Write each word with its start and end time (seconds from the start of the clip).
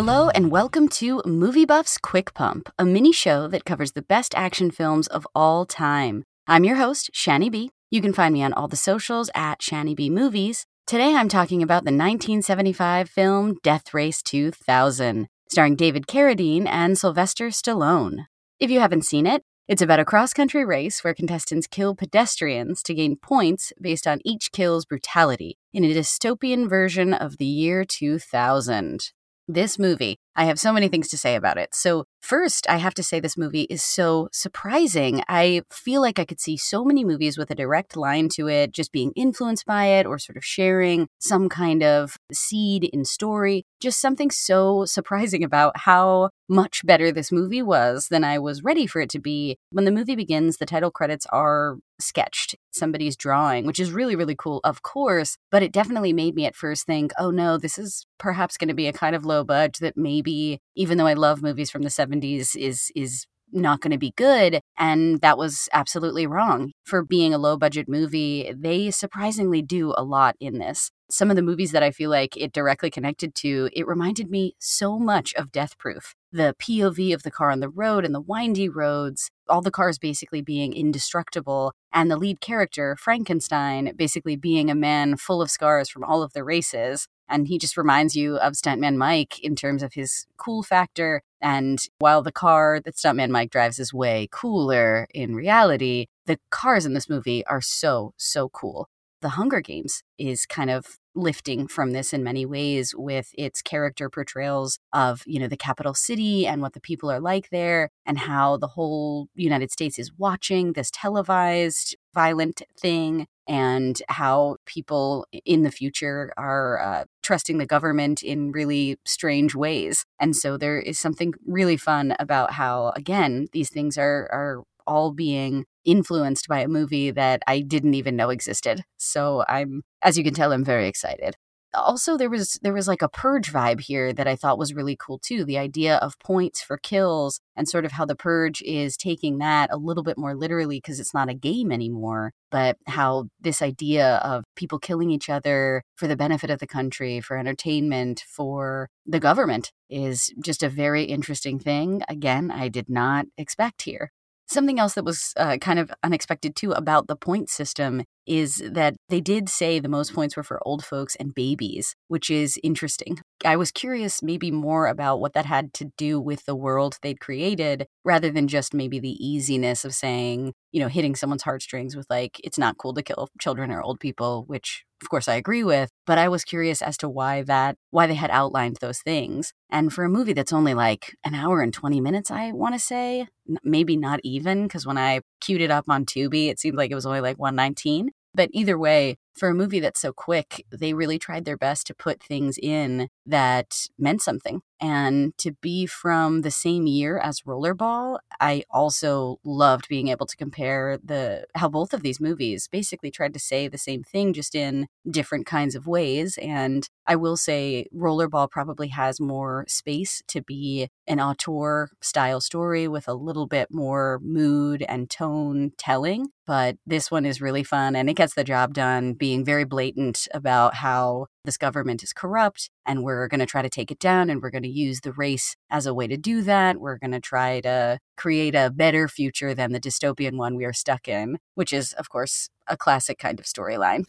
Hello, 0.00 0.28
and 0.28 0.52
welcome 0.52 0.86
to 0.90 1.20
Movie 1.26 1.64
Buffs 1.64 1.98
Quick 1.98 2.32
Pump, 2.32 2.72
a 2.78 2.84
mini 2.84 3.10
show 3.10 3.48
that 3.48 3.64
covers 3.64 3.90
the 3.90 4.00
best 4.00 4.32
action 4.36 4.70
films 4.70 5.08
of 5.08 5.26
all 5.34 5.66
time. 5.66 6.22
I'm 6.46 6.62
your 6.62 6.76
host, 6.76 7.10
Shani 7.12 7.50
B. 7.50 7.72
You 7.90 8.00
can 8.00 8.12
find 8.12 8.32
me 8.32 8.44
on 8.44 8.52
all 8.52 8.68
the 8.68 8.76
socials 8.76 9.28
at 9.34 9.58
Shani 9.58 9.96
B 9.96 10.08
Movies. 10.08 10.66
Today 10.86 11.16
I'm 11.16 11.28
talking 11.28 11.64
about 11.64 11.82
the 11.82 11.90
1975 11.90 13.10
film 13.10 13.56
Death 13.64 13.92
Race 13.92 14.22
2000, 14.22 15.26
starring 15.50 15.74
David 15.74 16.06
Carradine 16.06 16.68
and 16.68 16.96
Sylvester 16.96 17.48
Stallone. 17.48 18.26
If 18.60 18.70
you 18.70 18.78
haven't 18.78 19.04
seen 19.04 19.26
it, 19.26 19.42
it's 19.66 19.82
about 19.82 19.98
a 19.98 20.04
cross 20.04 20.32
country 20.32 20.64
race 20.64 21.02
where 21.02 21.12
contestants 21.12 21.66
kill 21.66 21.96
pedestrians 21.96 22.84
to 22.84 22.94
gain 22.94 23.16
points 23.16 23.72
based 23.82 24.06
on 24.06 24.20
each 24.24 24.52
kill's 24.52 24.84
brutality 24.84 25.58
in 25.72 25.82
a 25.82 25.92
dystopian 25.92 26.68
version 26.68 27.12
of 27.12 27.38
the 27.38 27.46
year 27.46 27.84
2000. 27.84 29.10
This 29.48 29.78
movie, 29.78 30.18
I 30.38 30.44
have 30.44 30.60
so 30.60 30.72
many 30.72 30.86
things 30.86 31.08
to 31.08 31.18
say 31.18 31.34
about 31.34 31.58
it. 31.58 31.74
So, 31.74 32.04
first, 32.20 32.70
I 32.70 32.76
have 32.76 32.94
to 32.94 33.02
say 33.02 33.18
this 33.18 33.36
movie 33.36 33.62
is 33.62 33.82
so 33.82 34.28
surprising. 34.32 35.20
I 35.28 35.62
feel 35.72 36.00
like 36.00 36.20
I 36.20 36.24
could 36.24 36.40
see 36.40 36.56
so 36.56 36.84
many 36.84 37.04
movies 37.04 37.36
with 37.36 37.50
a 37.50 37.56
direct 37.56 37.96
line 37.96 38.28
to 38.34 38.48
it, 38.48 38.70
just 38.70 38.92
being 38.92 39.10
influenced 39.16 39.66
by 39.66 39.86
it 39.86 40.06
or 40.06 40.16
sort 40.16 40.36
of 40.36 40.44
sharing 40.44 41.08
some 41.18 41.48
kind 41.48 41.82
of 41.82 42.16
seed 42.32 42.84
in 42.84 43.04
story. 43.04 43.64
Just 43.80 44.00
something 44.00 44.30
so 44.30 44.84
surprising 44.86 45.42
about 45.42 45.76
how 45.76 46.30
much 46.48 46.86
better 46.86 47.10
this 47.10 47.32
movie 47.32 47.62
was 47.62 48.06
than 48.08 48.22
I 48.22 48.38
was 48.38 48.62
ready 48.62 48.86
for 48.86 49.00
it 49.00 49.10
to 49.10 49.18
be. 49.18 49.56
When 49.70 49.84
the 49.84 49.90
movie 49.90 50.14
begins, 50.16 50.58
the 50.58 50.66
title 50.66 50.92
credits 50.92 51.26
are 51.32 51.78
sketched 52.00 52.54
somebody's 52.70 53.16
drawing, 53.16 53.66
which 53.66 53.80
is 53.80 53.92
really, 53.92 54.16
really 54.16 54.36
cool, 54.36 54.60
of 54.64 54.82
course. 54.82 55.36
But 55.50 55.62
it 55.62 55.72
definitely 55.72 56.12
made 56.12 56.34
me 56.34 56.46
at 56.46 56.56
first 56.56 56.86
think, 56.86 57.12
oh 57.18 57.30
no, 57.30 57.58
this 57.58 57.76
is 57.76 58.06
perhaps 58.18 58.56
going 58.56 58.68
to 58.68 58.74
be 58.74 58.86
a 58.86 58.92
kind 58.92 59.14
of 59.14 59.24
low 59.24 59.44
budge 59.44 59.78
that 59.78 59.96
maybe, 59.96 60.27
even 60.28 60.98
though 60.98 61.06
I 61.06 61.14
love 61.14 61.42
movies 61.42 61.70
from 61.70 61.82
the 61.82 61.88
70s, 61.88 62.56
is 62.56 62.90
is 62.94 63.26
not 63.50 63.80
going 63.80 63.92
to 63.92 63.98
be 63.98 64.12
good. 64.16 64.60
And 64.76 65.20
that 65.22 65.38
was 65.38 65.68
absolutely 65.72 66.26
wrong. 66.26 66.72
For 66.84 67.02
being 67.02 67.32
a 67.32 67.38
low 67.38 67.56
budget 67.56 67.88
movie, 67.88 68.52
they 68.54 68.90
surprisingly 68.90 69.62
do 69.62 69.94
a 69.96 70.04
lot 70.04 70.36
in 70.38 70.58
this 70.58 70.90
some 71.10 71.30
of 71.30 71.36
the 71.36 71.42
movies 71.42 71.72
that 71.72 71.82
I 71.82 71.90
feel 71.90 72.10
like 72.10 72.36
it 72.36 72.52
directly 72.52 72.90
connected 72.90 73.34
to, 73.36 73.70
it 73.72 73.86
reminded 73.86 74.30
me 74.30 74.54
so 74.58 74.98
much 74.98 75.32
of 75.34 75.52
Death 75.52 75.78
Proof. 75.78 76.14
The 76.32 76.54
POV 76.60 77.14
of 77.14 77.22
the 77.22 77.30
car 77.30 77.50
on 77.50 77.60
the 77.60 77.70
road 77.70 78.04
and 78.04 78.14
the 78.14 78.20
windy 78.20 78.68
roads, 78.68 79.30
all 79.48 79.62
the 79.62 79.70
cars 79.70 79.98
basically 79.98 80.42
being 80.42 80.74
indestructible, 80.74 81.72
and 81.92 82.10
the 82.10 82.18
lead 82.18 82.40
character, 82.40 82.94
Frankenstein, 82.96 83.94
basically 83.96 84.36
being 84.36 84.70
a 84.70 84.74
man 84.74 85.16
full 85.16 85.40
of 85.40 85.50
scars 85.50 85.88
from 85.88 86.04
all 86.04 86.22
of 86.22 86.34
the 86.34 86.44
races. 86.44 87.08
And 87.28 87.48
he 87.48 87.58
just 87.58 87.76
reminds 87.76 88.16
you 88.16 88.36
of 88.38 88.54
Stuntman 88.54 88.96
Mike 88.96 89.38
in 89.40 89.54
terms 89.54 89.82
of 89.82 89.94
his 89.94 90.26
cool 90.36 90.62
factor. 90.62 91.22
And 91.40 91.78
while 91.98 92.22
the 92.22 92.32
car 92.32 92.80
that 92.84 92.96
Stuntman 92.96 93.30
Mike 93.30 93.50
drives 93.50 93.78
is 93.78 93.92
way 93.92 94.28
cooler 94.30 95.06
in 95.14 95.34
reality, 95.34 96.06
the 96.26 96.38
cars 96.50 96.86
in 96.86 96.94
this 96.94 97.08
movie 97.08 97.44
are 97.46 97.60
so, 97.60 98.12
so 98.16 98.48
cool. 98.48 98.88
The 99.20 99.30
Hunger 99.30 99.60
Games 99.60 100.02
is 100.16 100.46
kind 100.46 100.70
of 100.70 100.98
lifting 101.18 101.66
from 101.66 101.90
this 101.90 102.12
in 102.12 102.22
many 102.22 102.46
ways 102.46 102.94
with 102.96 103.30
its 103.36 103.60
character 103.60 104.08
portrayals 104.08 104.78
of, 104.92 105.22
you 105.26 105.40
know, 105.40 105.48
the 105.48 105.56
capital 105.56 105.92
city 105.92 106.46
and 106.46 106.62
what 106.62 106.72
the 106.72 106.80
people 106.80 107.10
are 107.10 107.20
like 107.20 107.50
there 107.50 107.90
and 108.06 108.18
how 108.18 108.56
the 108.56 108.68
whole 108.68 109.28
United 109.34 109.72
States 109.72 109.98
is 109.98 110.12
watching 110.16 110.72
this 110.72 110.90
televised 110.92 111.96
violent 112.18 112.62
thing 112.76 113.26
and 113.46 113.94
how 114.08 114.56
people 114.66 115.26
in 115.44 115.62
the 115.62 115.70
future 115.70 116.32
are 116.36 116.80
uh, 116.80 117.04
trusting 117.22 117.58
the 117.58 117.72
government 117.74 118.22
in 118.22 118.50
really 118.50 118.96
strange 119.04 119.54
ways. 119.54 120.04
And 120.18 120.34
so 120.34 120.56
there 120.56 120.80
is 120.80 120.98
something 120.98 121.32
really 121.46 121.76
fun 121.76 122.14
about 122.18 122.52
how, 122.60 122.92
again, 122.96 123.46
these 123.52 123.70
things 123.70 123.96
are 123.96 124.28
are 124.40 124.64
all 124.86 125.12
being 125.12 125.66
influenced 125.84 126.48
by 126.48 126.60
a 126.60 126.68
movie 126.78 127.10
that 127.12 127.42
I 127.46 127.60
didn't 127.60 127.94
even 127.94 128.16
know 128.16 128.30
existed. 128.30 128.84
So 128.96 129.44
I'm, 129.46 129.82
as 130.02 130.16
you 130.16 130.24
can 130.24 130.34
tell, 130.34 130.52
I'm 130.52 130.64
very 130.64 130.88
excited. 130.88 131.36
Also, 131.74 132.16
there 132.16 132.30
was 132.30 132.58
there 132.62 132.72
was 132.72 132.88
like 132.88 133.02
a 133.02 133.08
purge 133.08 133.52
vibe 133.52 133.80
here 133.80 134.12
that 134.12 134.26
I 134.26 134.36
thought 134.36 134.58
was 134.58 134.72
really 134.72 134.96
cool 134.96 135.18
too. 135.18 135.44
The 135.44 135.58
idea 135.58 135.96
of 135.96 136.18
points 136.18 136.62
for 136.62 136.78
kills 136.78 137.40
and 137.56 137.68
sort 137.68 137.84
of 137.84 137.92
how 137.92 138.06
the 138.06 138.16
purge 138.16 138.62
is 138.62 138.96
taking 138.96 139.38
that 139.38 139.70
a 139.70 139.76
little 139.76 140.02
bit 140.02 140.16
more 140.16 140.34
literally 140.34 140.78
because 140.78 140.98
it's 140.98 141.12
not 141.12 141.28
a 141.28 141.34
game 141.34 141.70
anymore, 141.70 142.32
but 142.50 142.78
how 142.86 143.26
this 143.40 143.60
idea 143.60 144.16
of 144.24 144.44
people 144.56 144.78
killing 144.78 145.10
each 145.10 145.28
other 145.28 145.82
for 145.96 146.06
the 146.06 146.16
benefit 146.16 146.48
of 146.50 146.58
the 146.58 146.66
country, 146.66 147.20
for 147.20 147.36
entertainment, 147.36 148.24
for 148.26 148.88
the 149.04 149.20
government 149.20 149.70
is 149.90 150.32
just 150.42 150.62
a 150.62 150.68
very 150.68 151.04
interesting 151.04 151.58
thing. 151.58 152.02
Again, 152.08 152.50
I 152.50 152.68
did 152.68 152.88
not 152.88 153.26
expect 153.36 153.82
here. 153.82 154.10
Something 154.46 154.78
else 154.78 154.94
that 154.94 155.04
was 155.04 155.34
uh, 155.36 155.58
kind 155.58 155.78
of 155.78 155.90
unexpected 156.02 156.56
too 156.56 156.72
about 156.72 157.06
the 157.06 157.16
point 157.16 157.50
system 157.50 158.04
is 158.28 158.62
that 158.64 158.94
they 159.08 159.20
did 159.20 159.48
say 159.48 159.78
the 159.78 159.88
most 159.88 160.14
points 160.14 160.36
were 160.36 160.42
for 160.42 160.60
old 160.66 160.84
folks 160.84 161.16
and 161.16 161.34
babies, 161.34 161.94
which 162.08 162.30
is 162.30 162.58
interesting. 162.62 163.20
I 163.44 163.56
was 163.56 163.72
curious 163.72 164.22
maybe 164.22 164.50
more 164.50 164.86
about 164.86 165.20
what 165.20 165.32
that 165.32 165.46
had 165.46 165.72
to 165.74 165.90
do 165.96 166.20
with 166.20 166.44
the 166.44 166.56
world 166.56 166.98
they'd 167.02 167.20
created 167.20 167.86
rather 168.04 168.30
than 168.30 168.48
just 168.48 168.74
maybe 168.74 168.98
the 169.00 169.16
easiness 169.24 169.84
of 169.84 169.94
saying, 169.94 170.52
you 170.72 170.80
know, 170.80 170.88
hitting 170.88 171.14
someone's 171.14 171.42
heartstrings 171.42 171.96
with 171.96 172.06
like, 172.10 172.40
it's 172.44 172.58
not 172.58 172.76
cool 172.78 172.92
to 172.94 173.02
kill 173.02 173.28
children 173.40 173.70
or 173.70 173.82
old 173.82 174.00
people, 174.00 174.44
which 174.46 174.84
of 175.02 175.08
course 175.08 175.28
I 175.28 175.36
agree 175.36 175.62
with, 175.62 175.90
but 176.06 176.18
I 176.18 176.28
was 176.28 176.44
curious 176.44 176.82
as 176.82 176.96
to 176.98 177.08
why 177.08 177.42
that 177.42 177.76
why 177.90 178.06
they 178.06 178.14
had 178.14 178.30
outlined 178.30 178.78
those 178.80 178.98
things. 179.00 179.52
And 179.70 179.92
for 179.92 180.04
a 180.04 180.08
movie 180.08 180.32
that's 180.32 180.52
only 180.52 180.74
like 180.74 181.14
an 181.24 181.34
hour 181.34 181.60
and 181.60 181.72
20 181.72 182.00
minutes, 182.00 182.30
I 182.30 182.52
want 182.52 182.74
to 182.74 182.80
say, 182.80 183.28
maybe 183.62 183.96
not 183.96 184.20
even 184.24 184.64
because 184.64 184.86
when 184.86 184.98
I 184.98 185.20
queued 185.40 185.60
it 185.60 185.70
up 185.70 185.84
on 185.88 186.04
Tubi, 186.04 186.48
it 186.50 186.58
seemed 186.58 186.76
like 186.76 186.90
it 186.90 186.96
was 186.96 187.06
only 187.06 187.20
like 187.20 187.38
119. 187.38 188.10
But 188.34 188.50
either 188.52 188.78
way, 188.78 189.16
for 189.34 189.48
a 189.48 189.54
movie 189.54 189.80
that's 189.80 190.00
so 190.00 190.12
quick, 190.12 190.64
they 190.70 190.94
really 190.94 191.18
tried 191.18 191.44
their 191.44 191.56
best 191.56 191.86
to 191.88 191.94
put 191.94 192.22
things 192.22 192.58
in 192.58 193.08
that 193.28 193.86
meant 193.98 194.22
something. 194.22 194.62
And 194.80 195.36
to 195.38 195.52
be 195.60 195.86
from 195.86 196.42
the 196.42 196.52
same 196.52 196.86
year 196.86 197.18
as 197.18 197.40
Rollerball, 197.40 198.18
I 198.40 198.62
also 198.70 199.40
loved 199.44 199.88
being 199.88 200.08
able 200.08 200.26
to 200.26 200.36
compare 200.36 200.98
the 201.02 201.46
how 201.56 201.68
both 201.68 201.92
of 201.92 202.02
these 202.02 202.20
movies 202.20 202.68
basically 202.70 203.10
tried 203.10 203.34
to 203.34 203.40
say 203.40 203.66
the 203.66 203.78
same 203.78 204.04
thing 204.04 204.32
just 204.32 204.54
in 204.54 204.86
different 205.10 205.46
kinds 205.46 205.74
of 205.74 205.88
ways. 205.88 206.38
And 206.40 206.88
I 207.08 207.16
will 207.16 207.36
say 207.36 207.86
Rollerball 207.94 208.50
probably 208.50 208.88
has 208.88 209.20
more 209.20 209.64
space 209.66 210.22
to 210.28 210.42
be 210.42 210.88
an 211.08 211.20
auteur 211.20 211.90
style 212.00 212.40
story 212.40 212.86
with 212.86 213.08
a 213.08 213.14
little 213.14 213.46
bit 213.46 213.68
more 213.72 214.20
mood 214.22 214.84
and 214.88 215.10
tone 215.10 215.72
telling. 215.76 216.28
But 216.46 216.76
this 216.86 217.10
one 217.10 217.26
is 217.26 217.40
really 217.40 217.64
fun 217.64 217.96
and 217.96 218.08
it 218.08 218.14
gets 218.14 218.34
the 218.34 218.44
job 218.44 218.74
done 218.74 219.14
being 219.14 219.44
very 219.44 219.64
blatant 219.64 220.28
about 220.32 220.74
how 220.74 221.26
this 221.48 221.56
government 221.56 222.02
is 222.02 222.12
corrupt 222.12 222.68
and 222.84 223.02
we're 223.02 223.26
going 223.26 223.40
to 223.40 223.46
try 223.46 223.62
to 223.62 223.70
take 223.70 223.90
it 223.90 223.98
down 223.98 224.28
and 224.28 224.42
we're 224.42 224.50
going 224.50 224.62
to 224.62 224.68
use 224.68 225.00
the 225.00 225.12
race 225.12 225.56
as 225.70 225.86
a 225.86 225.94
way 225.94 226.06
to 226.06 226.18
do 226.18 226.42
that. 226.42 226.78
We're 226.78 226.98
going 226.98 227.12
to 227.12 227.20
try 227.20 227.62
to 227.62 227.98
create 228.18 228.54
a 228.54 228.70
better 228.70 229.08
future 229.08 229.54
than 229.54 229.72
the 229.72 229.80
dystopian 229.80 230.36
one 230.36 230.56
we 230.56 230.66
are 230.66 230.74
stuck 230.74 231.08
in, 231.08 231.38
which 231.54 231.72
is, 231.72 231.94
of 231.94 232.10
course, 232.10 232.50
a 232.66 232.76
classic 232.76 233.18
kind 233.18 233.40
of 233.40 233.46
storyline 233.46 234.04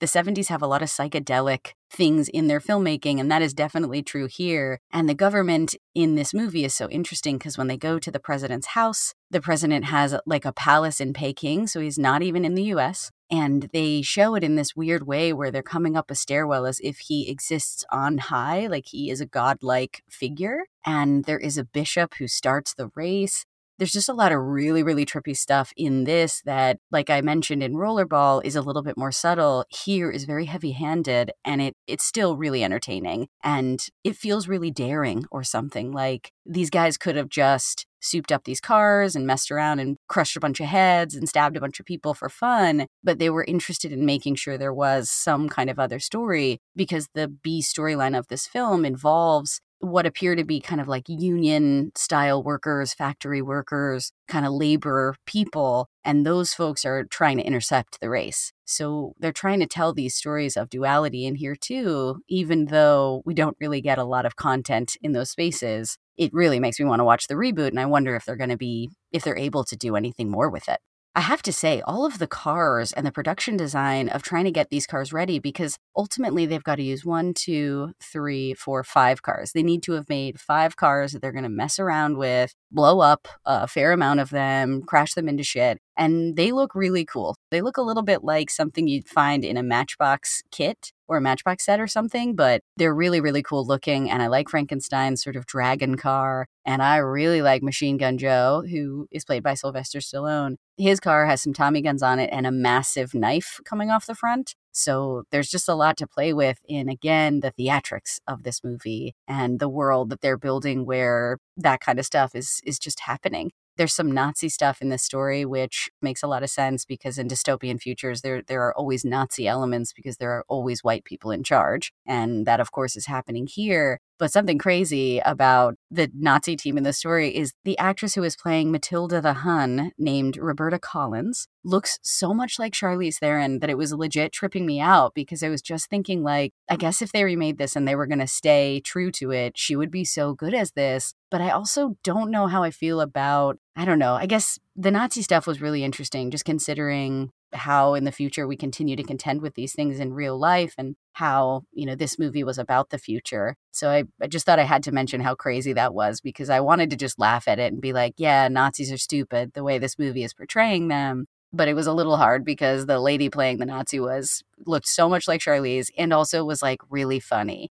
the 0.00 0.06
70s 0.06 0.46
have 0.46 0.62
a 0.62 0.66
lot 0.66 0.82
of 0.82 0.88
psychedelic 0.88 1.72
things 1.90 2.28
in 2.28 2.46
their 2.46 2.60
filmmaking, 2.60 3.18
and 3.18 3.30
that 3.30 3.42
is 3.42 3.52
definitely 3.52 4.02
true 4.02 4.28
here. 4.30 4.78
And 4.92 5.08
the 5.08 5.14
government 5.14 5.74
in 5.94 6.14
this 6.14 6.32
movie 6.32 6.64
is 6.64 6.74
so 6.74 6.88
interesting 6.88 7.36
because 7.36 7.58
when 7.58 7.66
they 7.66 7.76
go 7.76 7.98
to 7.98 8.10
the 8.10 8.20
president's 8.20 8.68
house, 8.68 9.14
the 9.30 9.40
president 9.40 9.84
has 9.86 10.16
like 10.26 10.44
a 10.44 10.52
palace 10.52 11.00
in 11.00 11.12
Peking, 11.12 11.66
so 11.66 11.80
he's 11.80 11.98
not 11.98 12.22
even 12.22 12.44
in 12.44 12.54
the 12.54 12.64
US. 12.74 13.10
And 13.30 13.68
they 13.74 14.00
show 14.00 14.34
it 14.34 14.42
in 14.42 14.56
this 14.56 14.74
weird 14.74 15.06
way 15.06 15.34
where 15.34 15.50
they're 15.50 15.62
coming 15.62 15.96
up 15.96 16.10
a 16.10 16.14
stairwell 16.14 16.64
as 16.64 16.80
if 16.80 16.98
he 16.98 17.30
exists 17.30 17.84
on 17.92 18.18
high, 18.18 18.66
like 18.66 18.86
he 18.86 19.10
is 19.10 19.20
a 19.20 19.26
godlike 19.26 20.02
figure. 20.08 20.64
And 20.86 21.24
there 21.24 21.38
is 21.38 21.58
a 21.58 21.64
bishop 21.64 22.14
who 22.14 22.26
starts 22.26 22.72
the 22.72 22.90
race 22.94 23.44
there's 23.78 23.92
just 23.92 24.08
a 24.08 24.14
lot 24.14 24.32
of 24.32 24.40
really, 24.40 24.82
really 24.82 25.06
trippy 25.06 25.36
stuff 25.36 25.72
in 25.76 26.04
this 26.04 26.42
that, 26.44 26.78
like 26.90 27.10
I 27.10 27.20
mentioned 27.20 27.62
in 27.62 27.74
Rollerball, 27.74 28.44
is 28.44 28.56
a 28.56 28.62
little 28.62 28.82
bit 28.82 28.98
more 28.98 29.12
subtle. 29.12 29.64
Here 29.70 30.10
is 30.10 30.24
very 30.24 30.46
heavy 30.46 30.72
handed 30.72 31.32
and 31.44 31.62
it 31.62 31.74
it's 31.86 32.04
still 32.04 32.36
really 32.36 32.64
entertaining. 32.64 33.28
And 33.42 33.84
it 34.04 34.16
feels 34.16 34.48
really 34.48 34.70
daring 34.70 35.24
or 35.30 35.44
something. 35.44 35.92
Like 35.92 36.32
these 36.44 36.70
guys 36.70 36.96
could 36.96 37.16
have 37.16 37.28
just 37.28 37.86
souped 38.00 38.32
up 38.32 38.44
these 38.44 38.60
cars 38.60 39.16
and 39.16 39.26
messed 39.26 39.50
around 39.50 39.80
and 39.80 39.96
crushed 40.08 40.36
a 40.36 40.40
bunch 40.40 40.60
of 40.60 40.66
heads 40.66 41.14
and 41.14 41.28
stabbed 41.28 41.56
a 41.56 41.60
bunch 41.60 41.80
of 41.80 41.86
people 41.86 42.14
for 42.14 42.28
fun, 42.28 42.86
but 43.02 43.18
they 43.18 43.30
were 43.30 43.44
interested 43.44 43.92
in 43.92 44.06
making 44.06 44.34
sure 44.34 44.56
there 44.56 44.72
was 44.72 45.10
some 45.10 45.48
kind 45.48 45.68
of 45.68 45.78
other 45.78 45.98
story 45.98 46.58
because 46.76 47.08
the 47.14 47.28
B 47.28 47.60
storyline 47.60 48.16
of 48.16 48.28
this 48.28 48.46
film 48.46 48.84
involves 48.84 49.60
what 49.80 50.06
appear 50.06 50.34
to 50.34 50.44
be 50.44 50.60
kind 50.60 50.80
of 50.80 50.88
like 50.88 51.08
union 51.08 51.92
style 51.94 52.42
workers, 52.42 52.94
factory 52.94 53.42
workers, 53.42 54.12
kind 54.26 54.44
of 54.44 54.52
labor 54.52 55.14
people. 55.26 55.88
And 56.04 56.26
those 56.26 56.54
folks 56.54 56.84
are 56.84 57.04
trying 57.04 57.36
to 57.38 57.44
intercept 57.44 58.00
the 58.00 58.10
race. 58.10 58.52
So 58.64 59.14
they're 59.18 59.32
trying 59.32 59.60
to 59.60 59.66
tell 59.66 59.92
these 59.92 60.14
stories 60.14 60.56
of 60.56 60.70
duality 60.70 61.26
in 61.26 61.36
here 61.36 61.54
too, 61.54 62.22
even 62.28 62.66
though 62.66 63.22
we 63.24 63.34
don't 63.34 63.56
really 63.60 63.80
get 63.80 63.98
a 63.98 64.04
lot 64.04 64.26
of 64.26 64.36
content 64.36 64.96
in 65.02 65.12
those 65.12 65.30
spaces. 65.30 65.96
It 66.16 66.32
really 66.32 66.58
makes 66.58 66.80
me 66.80 66.86
want 66.86 67.00
to 67.00 67.04
watch 67.04 67.28
the 67.28 67.34
reboot. 67.34 67.68
And 67.68 67.80
I 67.80 67.86
wonder 67.86 68.16
if 68.16 68.24
they're 68.24 68.36
going 68.36 68.50
to 68.50 68.56
be, 68.56 68.90
if 69.12 69.22
they're 69.22 69.38
able 69.38 69.64
to 69.64 69.76
do 69.76 69.96
anything 69.96 70.30
more 70.30 70.50
with 70.50 70.68
it. 70.68 70.80
I 71.18 71.22
have 71.22 71.42
to 71.42 71.52
say, 71.52 71.80
all 71.80 72.06
of 72.06 72.20
the 72.20 72.28
cars 72.28 72.92
and 72.92 73.04
the 73.04 73.10
production 73.10 73.56
design 73.56 74.08
of 74.08 74.22
trying 74.22 74.44
to 74.44 74.52
get 74.52 74.70
these 74.70 74.86
cars 74.86 75.12
ready, 75.12 75.40
because 75.40 75.76
ultimately 75.96 76.46
they've 76.46 76.62
got 76.62 76.76
to 76.76 76.82
use 76.84 77.04
one, 77.04 77.34
two, 77.34 77.90
three, 78.00 78.54
four, 78.54 78.84
five 78.84 79.22
cars. 79.22 79.50
They 79.50 79.64
need 79.64 79.82
to 79.82 79.94
have 79.94 80.08
made 80.08 80.38
five 80.38 80.76
cars 80.76 81.10
that 81.10 81.20
they're 81.20 81.32
going 81.32 81.42
to 81.42 81.48
mess 81.48 81.80
around 81.80 82.18
with, 82.18 82.54
blow 82.70 83.00
up 83.00 83.28
a 83.44 83.66
fair 83.66 83.92
amount 83.92 84.20
of 84.20 84.30
them, 84.30 84.82
crash 84.82 85.14
them 85.14 85.28
into 85.28 85.42
shit. 85.42 85.78
And 85.96 86.36
they 86.36 86.52
look 86.52 86.74
really 86.74 87.04
cool. 87.04 87.36
They 87.50 87.60
look 87.60 87.76
a 87.76 87.82
little 87.82 88.02
bit 88.02 88.22
like 88.22 88.50
something 88.50 88.86
you'd 88.86 89.08
find 89.08 89.44
in 89.44 89.56
a 89.56 89.62
Matchbox 89.62 90.42
kit 90.52 90.92
or 91.08 91.16
a 91.16 91.20
Matchbox 91.20 91.64
set 91.64 91.80
or 91.80 91.86
something, 91.86 92.36
but 92.36 92.60
they're 92.76 92.94
really, 92.94 93.20
really 93.20 93.42
cool 93.42 93.66
looking. 93.66 94.10
And 94.10 94.22
I 94.22 94.28
like 94.28 94.48
Frankenstein's 94.48 95.22
sort 95.22 95.36
of 95.36 95.46
dragon 95.46 95.96
car. 95.96 96.46
And 96.64 96.82
I 96.82 96.98
really 96.98 97.42
like 97.42 97.62
Machine 97.62 97.96
Gun 97.96 98.18
Joe, 98.18 98.62
who 98.70 99.08
is 99.10 99.24
played 99.24 99.42
by 99.42 99.54
Sylvester 99.54 99.98
Stallone. 99.98 100.56
His 100.76 101.00
car 101.00 101.26
has 101.26 101.42
some 101.42 101.54
Tommy 101.54 101.82
guns 101.82 102.02
on 102.02 102.18
it 102.18 102.28
and 102.30 102.46
a 102.46 102.52
massive 102.52 103.14
knife 103.14 103.58
coming 103.64 103.90
off 103.90 104.06
the 104.06 104.14
front. 104.14 104.54
So 104.72 105.24
there's 105.30 105.50
just 105.50 105.68
a 105.68 105.74
lot 105.74 105.96
to 105.98 106.06
play 106.06 106.32
with 106.32 106.58
in, 106.68 106.88
again, 106.88 107.40
the 107.40 107.52
theatrics 107.52 108.18
of 108.26 108.42
this 108.42 108.62
movie 108.62 109.14
and 109.26 109.58
the 109.60 109.68
world 109.68 110.10
that 110.10 110.20
they're 110.20 110.38
building 110.38 110.86
where 110.86 111.38
that 111.56 111.80
kind 111.80 111.98
of 111.98 112.06
stuff 112.06 112.34
is, 112.34 112.60
is 112.64 112.78
just 112.78 113.00
happening. 113.00 113.50
There's 113.76 113.94
some 113.94 114.10
Nazi 114.10 114.48
stuff 114.48 114.82
in 114.82 114.88
this 114.88 115.02
story, 115.04 115.44
which 115.44 115.88
makes 116.02 116.22
a 116.22 116.26
lot 116.26 116.42
of 116.42 116.50
sense 116.50 116.84
because 116.84 117.16
in 117.16 117.28
dystopian 117.28 117.80
futures, 117.80 118.22
there 118.22 118.42
there 118.42 118.62
are 118.62 118.74
always 118.76 119.04
Nazi 119.04 119.46
elements 119.46 119.92
because 119.92 120.16
there 120.16 120.32
are 120.32 120.44
always 120.48 120.82
white 120.82 121.04
people 121.04 121.30
in 121.30 121.44
charge, 121.44 121.92
and 122.04 122.44
that 122.46 122.58
of 122.58 122.72
course 122.72 122.96
is 122.96 123.06
happening 123.06 123.46
here. 123.46 124.00
But 124.18 124.32
something 124.32 124.58
crazy 124.58 125.20
about 125.20 125.76
the 125.90 126.10
Nazi 126.14 126.56
team 126.56 126.76
in 126.76 126.84
the 126.84 126.92
story 126.92 127.34
is 127.34 127.52
the 127.64 127.78
actress 127.78 128.14
who 128.14 128.24
is 128.24 128.36
playing 128.36 128.72
Matilda 128.72 129.20
the 129.20 129.32
Hun, 129.32 129.92
named 129.96 130.36
Roberta 130.36 130.78
Collins, 130.78 131.46
looks 131.64 131.98
so 132.02 132.34
much 132.34 132.58
like 132.58 132.72
Charlize 132.72 133.18
Theron 133.18 133.60
that 133.60 133.70
it 133.70 133.78
was 133.78 133.92
legit 133.92 134.32
tripping 134.32 134.66
me 134.66 134.80
out 134.80 135.14
because 135.14 135.42
I 135.42 135.48
was 135.48 135.62
just 135.62 135.88
thinking, 135.88 136.22
like, 136.22 136.52
I 136.68 136.76
guess 136.76 137.00
if 137.00 137.12
they 137.12 137.24
remade 137.24 137.58
this 137.58 137.76
and 137.76 137.86
they 137.86 137.94
were 137.94 138.06
going 138.06 138.18
to 138.18 138.26
stay 138.26 138.80
true 138.80 139.10
to 139.12 139.30
it, 139.30 139.56
she 139.56 139.76
would 139.76 139.90
be 139.90 140.04
so 140.04 140.34
good 140.34 140.54
as 140.54 140.72
this. 140.72 141.14
But 141.30 141.40
I 141.40 141.50
also 141.50 141.96
don't 142.02 142.30
know 142.30 142.46
how 142.46 142.62
I 142.62 142.70
feel 142.70 143.00
about, 143.00 143.58
I 143.76 143.84
don't 143.84 143.98
know, 143.98 144.14
I 144.14 144.26
guess 144.26 144.58
the 144.74 144.90
Nazi 144.90 145.22
stuff 145.22 145.46
was 145.46 145.60
really 145.60 145.84
interesting, 145.84 146.30
just 146.30 146.44
considering 146.44 147.30
how 147.52 147.94
in 147.94 148.04
the 148.04 148.12
future 148.12 148.46
we 148.46 148.56
continue 148.56 148.96
to 148.96 149.02
contend 149.02 149.40
with 149.42 149.54
these 149.54 149.72
things 149.74 150.00
in 150.00 150.12
real 150.12 150.38
life 150.38 150.74
and 150.78 150.96
how 151.12 151.62
you 151.72 151.86
know 151.86 151.94
this 151.94 152.18
movie 152.18 152.44
was 152.44 152.58
about 152.58 152.90
the 152.90 152.98
future. 152.98 153.56
So 153.70 153.90
I, 153.90 154.04
I 154.20 154.26
just 154.26 154.46
thought 154.46 154.58
i 154.58 154.64
had 154.64 154.82
to 154.84 154.92
mention 154.92 155.20
how 155.20 155.34
crazy 155.34 155.72
that 155.72 155.94
was 155.94 156.20
because 156.20 156.50
i 156.50 156.60
wanted 156.60 156.90
to 156.90 156.96
just 156.96 157.18
laugh 157.18 157.48
at 157.48 157.58
it 157.58 157.72
and 157.72 157.80
be 157.80 157.92
like 157.92 158.14
yeah 158.16 158.48
nazis 158.48 158.92
are 158.92 158.98
stupid 158.98 159.52
the 159.54 159.64
way 159.64 159.78
this 159.78 159.98
movie 159.98 160.24
is 160.24 160.34
portraying 160.34 160.88
them. 160.88 161.26
But 161.52 161.68
it 161.68 161.74
was 161.74 161.86
a 161.86 161.94
little 161.94 162.18
hard 162.18 162.44
because 162.44 162.84
the 162.86 163.00
lady 163.00 163.30
playing 163.30 163.58
the 163.58 163.66
nazi 163.66 164.00
was 164.00 164.42
looked 164.66 164.88
so 164.88 165.08
much 165.08 165.26
like 165.28 165.40
charlize 165.40 165.88
and 165.96 166.12
also 166.12 166.44
was 166.44 166.62
like 166.62 166.80
really 166.90 167.20
funny 167.20 167.70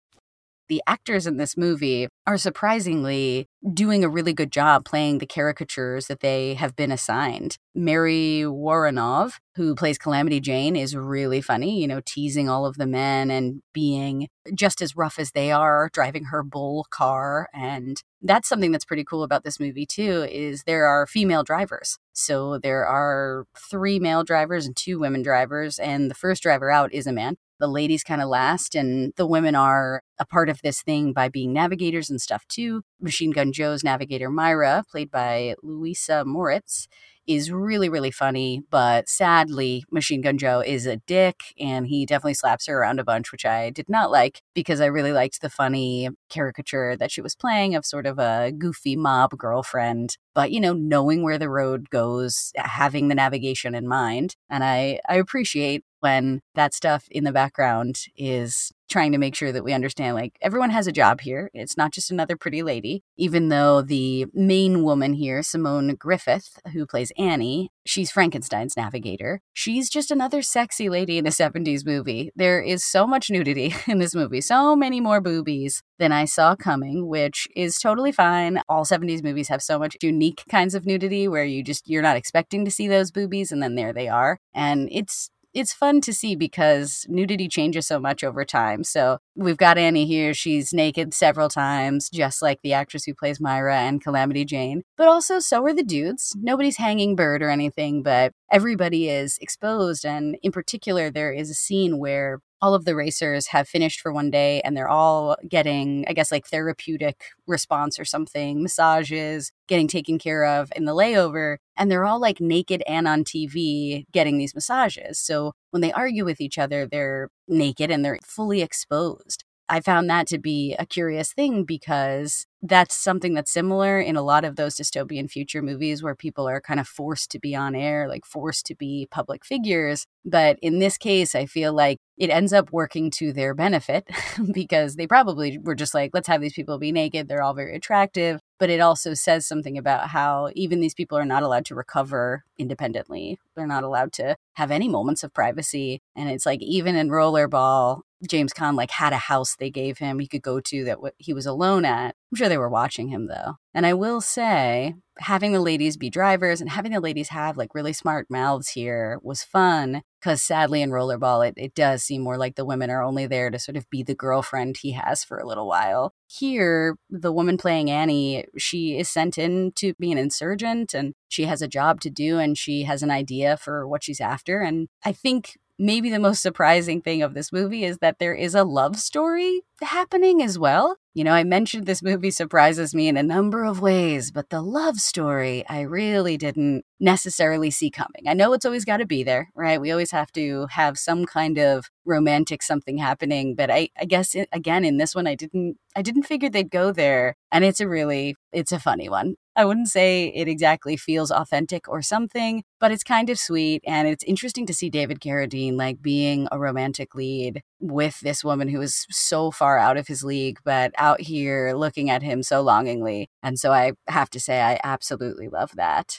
the 0.68 0.82
actors 0.86 1.26
in 1.26 1.36
this 1.36 1.56
movie 1.56 2.08
are 2.26 2.38
surprisingly 2.38 3.46
doing 3.72 4.04
a 4.04 4.08
really 4.08 4.32
good 4.32 4.52
job 4.52 4.84
playing 4.84 5.18
the 5.18 5.26
caricatures 5.26 6.06
that 6.06 6.20
they 6.20 6.54
have 6.54 6.76
been 6.76 6.92
assigned. 6.92 7.56
Mary 7.74 8.42
Woronov, 8.44 9.34
who 9.56 9.74
plays 9.74 9.98
Calamity 9.98 10.40
Jane, 10.40 10.76
is 10.76 10.96
really 10.96 11.40
funny, 11.40 11.80
you 11.80 11.86
know, 11.86 12.00
teasing 12.04 12.48
all 12.48 12.66
of 12.66 12.76
the 12.76 12.86
men 12.86 13.30
and 13.30 13.60
being 13.72 14.28
just 14.54 14.80
as 14.80 14.96
rough 14.96 15.18
as 15.18 15.32
they 15.32 15.50
are, 15.50 15.90
driving 15.92 16.24
her 16.24 16.42
bull 16.42 16.86
car. 16.90 17.48
And 17.52 18.00
that's 18.22 18.48
something 18.48 18.72
that's 18.72 18.84
pretty 18.84 19.04
cool 19.04 19.22
about 19.22 19.44
this 19.44 19.60
movie 19.60 19.86
too, 19.86 20.26
is 20.30 20.64
there 20.64 20.86
are 20.86 21.06
female 21.06 21.44
drivers. 21.44 21.98
So 22.12 22.58
there 22.58 22.86
are 22.86 23.44
three 23.58 23.98
male 23.98 24.24
drivers 24.24 24.66
and 24.66 24.74
two 24.76 24.98
women 24.98 25.22
drivers, 25.22 25.78
and 25.78 26.10
the 26.10 26.14
first 26.14 26.42
driver 26.42 26.70
out 26.70 26.92
is 26.92 27.06
a 27.06 27.12
man 27.12 27.36
the 27.58 27.68
ladies 27.68 28.02
kind 28.02 28.22
of 28.22 28.28
last 28.28 28.74
and 28.74 29.12
the 29.16 29.26
women 29.26 29.54
are 29.54 30.02
a 30.18 30.24
part 30.24 30.48
of 30.48 30.60
this 30.62 30.82
thing 30.82 31.12
by 31.12 31.28
being 31.28 31.52
navigators 31.52 32.10
and 32.10 32.20
stuff 32.20 32.46
too. 32.48 32.82
Machine 33.00 33.30
Gun 33.30 33.52
Joe's 33.52 33.84
navigator 33.84 34.30
Myra, 34.30 34.84
played 34.90 35.10
by 35.10 35.54
Louisa 35.62 36.24
Moritz, 36.24 36.88
is 37.26 37.50
really, 37.50 37.88
really 37.88 38.10
funny, 38.10 38.62
but 38.70 39.08
sadly, 39.08 39.84
Machine 39.90 40.20
Gun 40.20 40.38
Joe 40.38 40.60
is 40.60 40.86
a 40.86 40.98
dick 40.98 41.54
and 41.58 41.86
he 41.86 42.06
definitely 42.06 42.34
slaps 42.34 42.66
her 42.66 42.78
around 42.78 43.00
a 43.00 43.04
bunch, 43.04 43.32
which 43.32 43.44
I 43.44 43.70
did 43.70 43.88
not 43.88 44.10
like 44.10 44.42
because 44.54 44.80
I 44.80 44.86
really 44.86 45.12
liked 45.12 45.40
the 45.40 45.50
funny 45.50 46.08
caricature 46.30 46.96
that 46.96 47.10
she 47.10 47.20
was 47.20 47.34
playing 47.34 47.74
of 47.74 47.84
sort 47.84 48.06
of 48.06 48.18
a 48.18 48.52
goofy 48.52 48.96
mob 48.96 49.36
girlfriend. 49.36 50.16
But, 50.34 50.52
you 50.52 50.60
know, 50.60 50.72
knowing 50.72 51.22
where 51.22 51.38
the 51.38 51.50
road 51.50 51.90
goes, 51.90 52.52
having 52.56 53.08
the 53.08 53.14
navigation 53.14 53.74
in 53.74 53.88
mind. 53.88 54.36
And 54.48 54.62
I, 54.62 55.00
I 55.08 55.16
appreciate 55.16 55.84
when 56.06 56.40
that 56.54 56.72
stuff 56.72 57.08
in 57.10 57.24
the 57.24 57.32
background 57.32 57.98
is 58.16 58.70
trying 58.88 59.10
to 59.10 59.18
make 59.18 59.34
sure 59.34 59.50
that 59.50 59.64
we 59.64 59.72
understand 59.72 60.14
like 60.14 60.38
everyone 60.40 60.70
has 60.70 60.86
a 60.86 60.92
job 60.92 61.20
here. 61.20 61.50
It's 61.52 61.76
not 61.76 61.92
just 61.92 62.12
another 62.12 62.36
pretty 62.36 62.62
lady, 62.62 63.02
even 63.16 63.48
though 63.48 63.82
the 63.82 64.26
main 64.32 64.84
woman 64.84 65.14
here, 65.14 65.42
Simone 65.42 65.96
Griffeth, 65.96 66.58
who 66.72 66.86
plays 66.86 67.10
Annie, 67.18 67.70
she's 67.84 68.12
Frankenstein's 68.12 68.76
navigator. 68.76 69.40
She's 69.52 69.90
just 69.90 70.12
another 70.12 70.42
sexy 70.42 70.88
lady 70.88 71.18
in 71.18 71.26
a 71.26 71.30
70s 71.30 71.84
movie. 71.84 72.30
There 72.36 72.60
is 72.60 72.84
so 72.84 73.06
much 73.06 73.28
nudity 73.28 73.74
in 73.88 73.98
this 73.98 74.14
movie, 74.14 74.40
so 74.40 74.76
many 74.76 75.00
more 75.00 75.20
boobies 75.20 75.82
than 75.98 76.12
I 76.12 76.24
saw 76.24 76.54
coming, 76.54 77.08
which 77.08 77.48
is 77.56 77.80
totally 77.80 78.12
fine. 78.12 78.60
All 78.68 78.84
70s 78.84 79.24
movies 79.24 79.48
have 79.48 79.62
so 79.62 79.80
much 79.80 79.96
unique 80.00 80.44
kinds 80.48 80.76
of 80.76 80.86
nudity 80.86 81.26
where 81.26 81.44
you 81.44 81.64
just 81.64 81.88
you're 81.88 82.02
not 82.02 82.16
expecting 82.16 82.64
to 82.64 82.70
see 82.70 82.86
those 82.86 83.10
boobies 83.10 83.50
and 83.50 83.60
then 83.60 83.74
there 83.74 83.92
they 83.92 84.08
are. 84.08 84.38
And 84.54 84.88
it's 84.92 85.30
it's 85.56 85.72
fun 85.72 86.02
to 86.02 86.12
see 86.12 86.36
because 86.36 87.06
nudity 87.08 87.48
changes 87.48 87.86
so 87.86 87.98
much 87.98 88.22
over 88.22 88.44
time. 88.44 88.84
So 88.84 89.16
we've 89.34 89.56
got 89.56 89.78
Annie 89.78 90.04
here. 90.04 90.34
She's 90.34 90.74
naked 90.74 91.14
several 91.14 91.48
times, 91.48 92.10
just 92.10 92.42
like 92.42 92.60
the 92.62 92.74
actress 92.74 93.04
who 93.04 93.14
plays 93.14 93.40
Myra 93.40 93.78
and 93.78 94.02
Calamity 94.02 94.44
Jane. 94.44 94.82
But 94.98 95.08
also, 95.08 95.38
so 95.38 95.64
are 95.64 95.72
the 95.72 95.82
dudes. 95.82 96.36
Nobody's 96.38 96.76
hanging 96.76 97.16
bird 97.16 97.42
or 97.42 97.48
anything, 97.48 98.02
but 98.02 98.32
everybody 98.52 99.08
is 99.08 99.38
exposed. 99.38 100.04
And 100.04 100.36
in 100.42 100.52
particular, 100.52 101.10
there 101.10 101.32
is 101.32 101.48
a 101.48 101.54
scene 101.54 101.98
where 101.98 102.40
all 102.62 102.74
of 102.74 102.84
the 102.84 102.96
racers 102.96 103.48
have 103.48 103.68
finished 103.68 104.00
for 104.00 104.12
one 104.12 104.30
day 104.30 104.60
and 104.62 104.76
they're 104.76 104.88
all 104.88 105.36
getting, 105.48 106.04
I 106.08 106.12
guess, 106.12 106.32
like 106.32 106.46
therapeutic 106.46 107.24
response 107.46 107.98
or 107.98 108.04
something, 108.04 108.62
massages, 108.62 109.52
getting 109.68 109.88
taken 109.88 110.18
care 110.18 110.44
of 110.44 110.72
in 110.76 110.84
the 110.84 110.94
layover. 110.94 111.58
And 111.76 111.90
they're 111.90 112.04
all 112.04 112.20
like 112.20 112.40
naked 112.40 112.82
and 112.86 113.08
on 113.08 113.24
TV 113.24 114.06
getting 114.12 114.38
these 114.38 114.54
massages. 114.54 115.18
So 115.18 115.52
when 115.70 115.82
they 115.82 115.92
argue 115.92 116.24
with 116.24 116.40
each 116.40 116.58
other, 116.58 116.86
they're 116.86 117.28
naked 117.48 117.90
and 117.90 118.04
they're 118.04 118.18
fully 118.24 118.62
exposed. 118.62 119.44
I 119.68 119.80
found 119.80 120.08
that 120.08 120.26
to 120.28 120.38
be 120.38 120.76
a 120.78 120.86
curious 120.86 121.32
thing 121.32 121.64
because 121.64 122.46
that's 122.62 122.94
something 122.94 123.34
that's 123.34 123.52
similar 123.52 124.00
in 124.00 124.16
a 124.16 124.22
lot 124.22 124.44
of 124.44 124.56
those 124.56 124.76
dystopian 124.76 125.30
future 125.30 125.62
movies 125.62 126.02
where 126.02 126.14
people 126.14 126.48
are 126.48 126.60
kind 126.60 126.80
of 126.80 126.86
forced 126.88 127.30
to 127.30 127.38
be 127.38 127.54
on 127.54 127.74
air, 127.74 128.08
like 128.08 128.24
forced 128.24 128.66
to 128.66 128.74
be 128.74 129.08
public 129.10 129.44
figures. 129.44 130.06
But 130.24 130.58
in 130.62 130.78
this 130.78 130.96
case, 130.96 131.34
I 131.34 131.46
feel 131.46 131.72
like 131.72 131.98
it 132.16 132.30
ends 132.30 132.52
up 132.52 132.72
working 132.72 133.10
to 133.10 133.32
their 133.32 133.54
benefit 133.54 134.08
because 134.52 134.96
they 134.96 135.06
probably 135.06 135.58
were 135.58 135.74
just 135.74 135.94
like, 135.94 136.10
let's 136.14 136.28
have 136.28 136.40
these 136.40 136.54
people 136.54 136.78
be 136.78 136.92
naked. 136.92 137.28
They're 137.28 137.42
all 137.42 137.54
very 137.54 137.76
attractive. 137.76 138.40
But 138.58 138.70
it 138.70 138.80
also 138.80 139.14
says 139.14 139.46
something 139.46 139.76
about 139.76 140.08
how 140.08 140.50
even 140.54 140.80
these 140.80 140.94
people 140.94 141.18
are 141.18 141.26
not 141.26 141.42
allowed 141.42 141.66
to 141.66 141.74
recover 141.74 142.44
independently. 142.56 143.38
They're 143.54 143.66
not 143.66 143.84
allowed 143.84 144.12
to 144.14 144.36
have 144.54 144.70
any 144.70 144.88
moments 144.88 145.22
of 145.22 145.34
privacy. 145.34 146.00
And 146.16 146.30
it's 146.30 146.46
like, 146.46 146.62
even 146.62 146.96
in 146.96 147.10
Rollerball, 147.10 148.00
James 148.26 148.52
Caan 148.52 148.76
like 148.76 148.90
had 148.90 149.12
a 149.12 149.18
house 149.18 149.56
they 149.56 149.70
gave 149.70 149.98
him 149.98 150.18
he 150.18 150.26
could 150.26 150.42
go 150.42 150.60
to 150.60 150.84
that 150.84 150.96
w- 150.96 151.12
he 151.18 151.32
was 151.32 151.46
alone 151.46 151.84
at. 151.84 152.14
I'm 152.30 152.36
sure 152.36 152.48
they 152.48 152.58
were 152.58 152.68
watching 152.68 153.08
him 153.08 153.26
though. 153.26 153.54
And 153.74 153.86
I 153.86 153.94
will 153.94 154.20
say, 154.20 154.94
having 155.18 155.52
the 155.52 155.60
ladies 155.60 155.96
be 155.96 156.10
drivers 156.10 156.60
and 156.60 156.70
having 156.70 156.92
the 156.92 157.00
ladies 157.00 157.28
have 157.28 157.56
like 157.56 157.74
really 157.74 157.92
smart 157.92 158.26
mouths 158.30 158.70
here 158.70 159.18
was 159.22 159.42
fun 159.42 160.02
because 160.20 160.42
sadly 160.42 160.82
in 160.82 160.90
Rollerball, 160.90 161.46
it, 161.48 161.54
it 161.56 161.74
does 161.74 162.02
seem 162.02 162.22
more 162.22 162.36
like 162.36 162.56
the 162.56 162.64
women 162.64 162.90
are 162.90 163.02
only 163.02 163.26
there 163.26 163.50
to 163.50 163.58
sort 163.58 163.76
of 163.76 163.88
be 163.90 164.02
the 164.02 164.14
girlfriend 164.14 164.78
he 164.78 164.92
has 164.92 165.24
for 165.24 165.38
a 165.38 165.46
little 165.46 165.68
while. 165.68 166.12
Here, 166.26 166.96
the 167.08 167.32
woman 167.32 167.56
playing 167.56 167.90
Annie, 167.90 168.44
she 168.58 168.98
is 168.98 169.08
sent 169.08 169.38
in 169.38 169.72
to 169.76 169.94
be 169.94 170.10
an 170.10 170.18
insurgent 170.18 170.94
and 170.94 171.14
she 171.28 171.44
has 171.44 171.62
a 171.62 171.68
job 171.68 172.00
to 172.00 172.10
do 172.10 172.38
and 172.38 172.58
she 172.58 172.82
has 172.82 173.02
an 173.02 173.10
idea 173.10 173.56
for 173.56 173.86
what 173.86 174.02
she's 174.02 174.20
after. 174.20 174.60
And 174.60 174.88
I 175.04 175.12
think 175.12 175.56
maybe 175.78 176.10
the 176.10 176.18
most 176.18 176.42
surprising 176.42 177.00
thing 177.00 177.22
of 177.22 177.34
this 177.34 177.52
movie 177.52 177.84
is 177.84 177.98
that 177.98 178.18
there 178.18 178.34
is 178.34 178.54
a 178.54 178.64
love 178.64 178.96
story 178.96 179.62
happening 179.82 180.42
as 180.42 180.58
well. 180.58 180.96
You 181.14 181.24
know, 181.24 181.32
I 181.32 181.44
mentioned 181.44 181.86
this 181.86 182.02
movie 182.02 182.30
surprises 182.30 182.94
me 182.94 183.08
in 183.08 183.16
a 183.16 183.22
number 183.22 183.64
of 183.64 183.80
ways, 183.80 184.30
but 184.30 184.50
the 184.50 184.62
love 184.62 184.96
story 184.96 185.64
I 185.68 185.82
really 185.82 186.36
didn't 186.36 186.84
necessarily 187.00 187.70
see 187.70 187.90
coming. 187.90 188.24
I 188.26 188.34
know 188.34 188.52
it's 188.52 188.66
always 188.66 188.84
got 188.84 188.98
to 188.98 189.06
be 189.06 189.22
there, 189.22 189.50
right? 189.54 189.80
We 189.80 189.90
always 189.90 190.10
have 190.10 190.32
to 190.32 190.66
have 190.70 190.98
some 190.98 191.24
kind 191.26 191.58
of 191.58 191.86
romantic 192.04 192.62
something 192.62 192.98
happening, 192.98 193.54
but 193.54 193.70
I, 193.70 193.90
I 193.98 194.04
guess 194.04 194.34
again 194.52 194.84
in 194.84 194.96
this 194.98 195.14
one 195.14 195.26
I 195.26 195.34
didn't 195.34 195.76
I 195.94 196.02
didn't 196.02 196.24
figure 196.24 196.50
they'd 196.50 196.70
go 196.70 196.92
there, 196.92 197.34
and 197.50 197.64
it's 197.64 197.80
a 197.80 197.88
really 197.88 198.36
it's 198.52 198.72
a 198.72 198.80
funny 198.80 199.08
one. 199.08 199.36
I 199.56 199.64
wouldn't 199.64 199.88
say 199.88 200.26
it 200.34 200.48
exactly 200.48 200.98
feels 200.98 201.30
authentic 201.30 201.88
or 201.88 202.02
something, 202.02 202.62
but 202.78 202.92
it's 202.92 203.02
kind 203.02 203.30
of 203.30 203.38
sweet. 203.38 203.82
And 203.86 204.06
it's 204.06 204.22
interesting 204.24 204.66
to 204.66 204.74
see 204.74 204.90
David 204.90 205.18
Carradine 205.20 205.78
like 205.78 206.02
being 206.02 206.46
a 206.52 206.58
romantic 206.58 207.14
lead 207.14 207.62
with 207.80 208.20
this 208.20 208.44
woman 208.44 208.68
who 208.68 208.82
is 208.82 209.06
so 209.10 209.50
far 209.50 209.78
out 209.78 209.96
of 209.96 210.08
his 210.08 210.22
league, 210.22 210.58
but 210.62 210.92
out 210.98 211.22
here 211.22 211.72
looking 211.74 212.10
at 212.10 212.22
him 212.22 212.42
so 212.42 212.60
longingly. 212.60 213.30
And 213.42 213.58
so 213.58 213.72
I 213.72 213.92
have 214.08 214.28
to 214.30 214.40
say, 214.40 214.60
I 214.60 214.78
absolutely 214.84 215.48
love 215.48 215.70
that. 215.76 216.18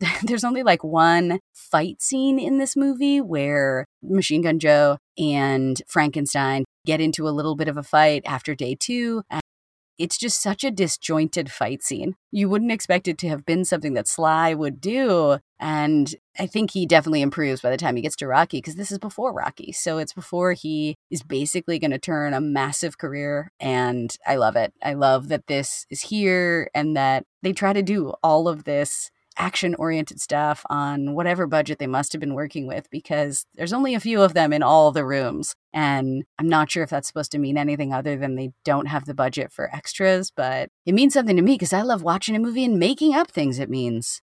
There's 0.22 0.44
only 0.44 0.62
like 0.62 0.82
one 0.82 1.40
fight 1.54 2.00
scene 2.00 2.38
in 2.38 2.56
this 2.58 2.76
movie 2.76 3.20
where 3.20 3.84
Machine 4.02 4.40
Gun 4.40 4.58
Joe 4.58 4.96
and 5.18 5.82
Frankenstein 5.86 6.64
get 6.86 7.00
into 7.00 7.28
a 7.28 7.30
little 7.30 7.56
bit 7.56 7.68
of 7.68 7.76
a 7.76 7.82
fight 7.82 8.22
after 8.24 8.54
day 8.54 8.74
two. 8.78 9.22
It's 9.98 10.18
just 10.18 10.42
such 10.42 10.64
a 10.64 10.70
disjointed 10.70 11.50
fight 11.50 11.82
scene. 11.82 12.16
You 12.30 12.48
wouldn't 12.48 12.72
expect 12.72 13.08
it 13.08 13.18
to 13.18 13.28
have 13.28 13.46
been 13.46 13.64
something 13.64 13.94
that 13.94 14.08
Sly 14.08 14.54
would 14.54 14.80
do. 14.80 15.38
And 15.58 16.14
I 16.38 16.46
think 16.46 16.72
he 16.72 16.84
definitely 16.86 17.22
improves 17.22 17.62
by 17.62 17.70
the 17.70 17.76
time 17.76 17.96
he 17.96 18.02
gets 18.02 18.16
to 18.16 18.26
Rocky 18.26 18.58
because 18.58 18.74
this 18.74 18.90
is 18.90 18.98
before 18.98 19.32
Rocky. 19.32 19.72
So 19.72 19.98
it's 19.98 20.12
before 20.12 20.52
he 20.52 20.96
is 21.10 21.22
basically 21.22 21.78
going 21.78 21.92
to 21.92 21.98
turn 21.98 22.34
a 22.34 22.40
massive 22.40 22.98
career. 22.98 23.50
And 23.58 24.14
I 24.26 24.36
love 24.36 24.56
it. 24.56 24.74
I 24.82 24.94
love 24.94 25.28
that 25.28 25.46
this 25.46 25.86
is 25.90 26.02
here 26.02 26.68
and 26.74 26.96
that 26.96 27.24
they 27.42 27.52
try 27.52 27.72
to 27.72 27.82
do 27.82 28.12
all 28.22 28.48
of 28.48 28.64
this 28.64 29.10
action 29.36 29.74
oriented 29.76 30.20
stuff 30.20 30.64
on 30.70 31.14
whatever 31.14 31.46
budget 31.46 31.78
they 31.78 31.86
must 31.86 32.12
have 32.12 32.20
been 32.20 32.34
working 32.34 32.66
with 32.66 32.88
because 32.90 33.46
there's 33.54 33.72
only 33.72 33.94
a 33.94 34.00
few 34.00 34.22
of 34.22 34.34
them 34.34 34.52
in 34.52 34.62
all 34.62 34.92
the 34.92 35.04
rooms. 35.04 35.54
And 35.72 36.24
I'm 36.38 36.48
not 36.48 36.70
sure 36.70 36.82
if 36.82 36.90
that's 36.90 37.08
supposed 37.08 37.32
to 37.32 37.38
mean 37.38 37.58
anything 37.58 37.92
other 37.92 38.16
than 38.16 38.34
they 38.34 38.52
don't 38.64 38.86
have 38.86 39.04
the 39.04 39.14
budget 39.14 39.52
for 39.52 39.74
extras, 39.74 40.30
but 40.30 40.70
it 40.84 40.94
means 40.94 41.14
something 41.14 41.36
to 41.36 41.42
me 41.42 41.54
because 41.54 41.72
I 41.72 41.82
love 41.82 42.02
watching 42.02 42.36
a 42.36 42.40
movie 42.40 42.64
and 42.64 42.78
making 42.78 43.14
up 43.14 43.30
things 43.30 43.58
it 43.58 43.70
means. 43.70 44.22